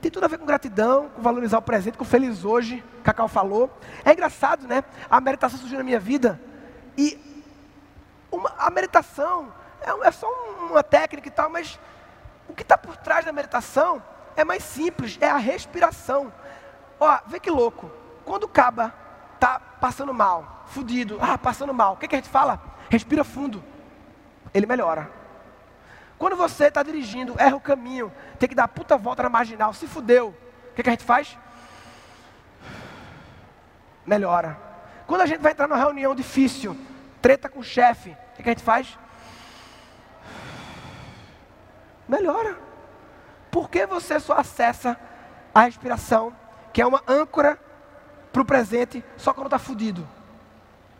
[0.00, 3.70] tem tudo a ver com gratidão, com valorizar o presente, com feliz hoje, Cacau falou.
[4.04, 4.82] É engraçado, né?
[5.10, 6.40] A meditação surgiu na minha vida
[6.96, 7.35] e
[8.36, 11.78] uma, a meditação é, é só uma técnica e tal, mas
[12.48, 14.02] o que está por trás da meditação
[14.36, 16.32] é mais simples, é a respiração.
[17.00, 17.90] Ó, vê que louco.
[18.24, 18.92] Quando acaba
[19.38, 21.94] tá passando mal, fudido, ah, passando mal.
[21.94, 22.60] O que, que a gente fala?
[22.88, 23.62] Respira fundo.
[24.52, 25.10] Ele melhora.
[26.18, 29.86] Quando você está dirigindo, erra o caminho, tem que dar puta volta na marginal, se
[29.86, 30.28] fudeu.
[30.70, 31.38] O que, que a gente faz?
[34.06, 34.58] Melhora.
[35.06, 36.76] Quando a gente vai entrar numa reunião difícil,
[37.20, 38.98] treta com o chefe, o que, que a gente faz?
[42.06, 42.58] Melhora.
[43.50, 44.94] Por que você só acessa
[45.54, 46.36] a respiração,
[46.70, 47.58] que é uma âncora
[48.30, 50.06] para o presente, só quando está fudido?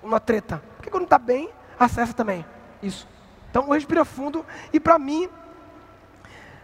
[0.03, 0.63] Uma treta.
[0.77, 2.43] Porque quando está bem, acessa também.
[2.83, 3.07] Isso.
[3.51, 4.45] Então, respira fundo.
[4.73, 5.29] E para mim,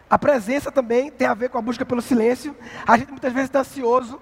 [0.09, 2.57] a presença também tem a ver com a busca pelo silêncio.
[2.87, 4.19] A gente muitas vezes está ansioso,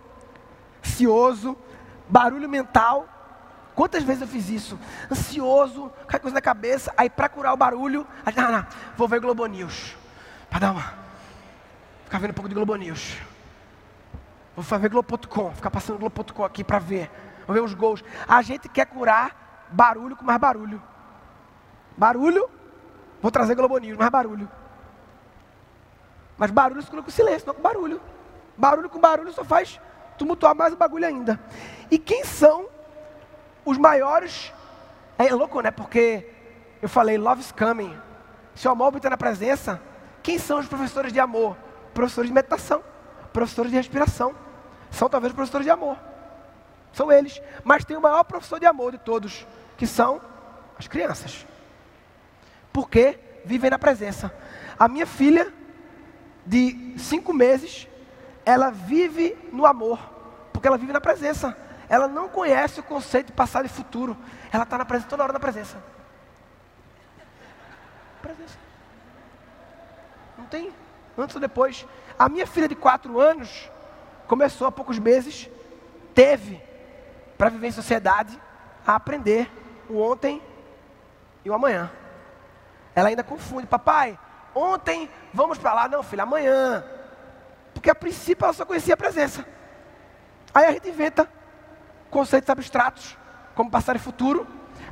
[0.84, 1.56] ansioso,
[2.08, 3.08] barulho mental.
[3.80, 4.78] Quantas vezes eu fiz isso?
[5.10, 6.92] Ansioso, cai coisa na cabeça.
[6.98, 9.96] Aí, para curar o barulho, a gente, não, não, vou ver Globo News.
[10.50, 10.92] Para dar uma.
[12.04, 13.16] Ficar vendo um pouco de Globo News.
[14.54, 17.10] Vou ver Globo.com, ficar passando Globo.com aqui para ver.
[17.46, 18.04] Vou ver os gols.
[18.28, 20.82] A gente quer curar barulho com mais barulho.
[21.96, 22.50] Barulho,
[23.22, 24.46] vou trazer Globo News, mais barulho.
[26.36, 27.98] Mas barulho se cura com silêncio, não com barulho.
[28.58, 29.80] Barulho com barulho só faz
[30.18, 31.40] tumultuar mais o bagulho ainda.
[31.90, 32.68] E quem são
[33.64, 34.52] os maiores?
[35.18, 35.70] É louco, né?
[35.70, 36.26] Porque
[36.80, 37.96] eu falei, love is coming.
[38.54, 39.80] Se o amor está na presença,
[40.22, 41.56] quem são os professores de amor?
[41.94, 42.82] Professores de meditação,
[43.32, 44.34] professores de respiração.
[44.90, 45.96] São talvez professores de amor.
[46.92, 47.40] São eles.
[47.62, 49.46] Mas tem o maior professor de amor de todos,
[49.76, 50.20] que são
[50.78, 51.46] as crianças
[52.72, 54.32] porque vivem na presença.
[54.78, 55.52] A minha filha,
[56.46, 57.88] de cinco meses,
[58.44, 59.98] ela vive no amor,
[60.52, 61.56] porque ela vive na presença.
[61.90, 64.16] Ela não conhece o conceito de passado e futuro.
[64.52, 65.76] Ela está na presença, toda hora na presença.
[68.22, 68.56] Presença.
[70.38, 70.72] Não tem
[71.18, 71.84] antes ou depois.
[72.16, 73.68] A minha filha de quatro anos
[74.28, 75.50] começou há poucos meses,
[76.14, 76.62] teve
[77.36, 78.40] para viver em sociedade
[78.86, 79.50] a aprender
[79.88, 80.40] o ontem
[81.44, 81.90] e o amanhã.
[82.94, 83.66] Ela ainda confunde.
[83.66, 84.16] Papai,
[84.54, 85.88] ontem vamos para lá.
[85.88, 86.84] Não, filha, amanhã.
[87.74, 89.44] Porque a princípio ela só conhecia a presença.
[90.54, 91.28] Aí a gente inventa
[92.10, 93.16] conceitos abstratos,
[93.54, 94.46] como passado e futuro,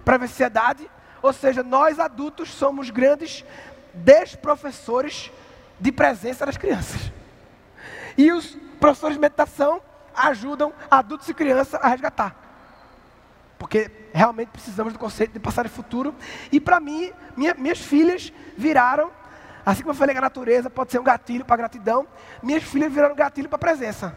[0.05, 0.89] para ansiedade.
[1.21, 3.45] Ou seja, nós adultos somos grandes
[3.93, 5.31] desprofessores
[5.79, 7.13] de presença das crianças.
[8.17, 9.81] E os professores de meditação
[10.15, 12.35] ajudam adultos e crianças a resgatar.
[13.59, 16.15] Porque realmente precisamos do conceito de passado e futuro.
[16.51, 19.11] E para mim, minha, minhas filhas viraram,
[19.67, 22.07] assim como eu falei que a natureza pode ser um gatilho para gratidão,
[22.43, 24.17] minhas filhas viraram um gatilho para a presença.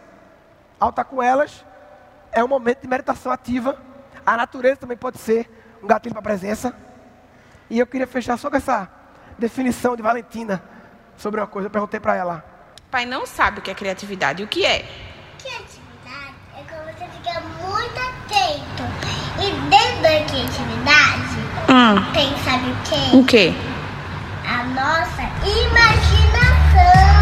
[0.79, 1.65] Ao estar com elas,
[2.31, 3.77] é um momento de meditação ativa.
[4.25, 5.49] A natureza também pode ser
[5.81, 6.73] um gatilho para a presença.
[7.69, 8.89] E eu queria fechar só com essa
[9.37, 10.61] definição de Valentina
[11.17, 11.67] sobre uma coisa.
[11.67, 12.43] Eu perguntei para ela.
[12.89, 14.43] Pai não sabe o que é criatividade.
[14.43, 14.85] O que é?
[15.41, 18.83] Criatividade é quando você fica muito atento
[19.39, 22.11] e dentro da criatividade Hum.
[22.13, 23.15] tem, sabe o quê?
[23.17, 23.53] O quê?
[24.45, 27.20] A nossa imaginação.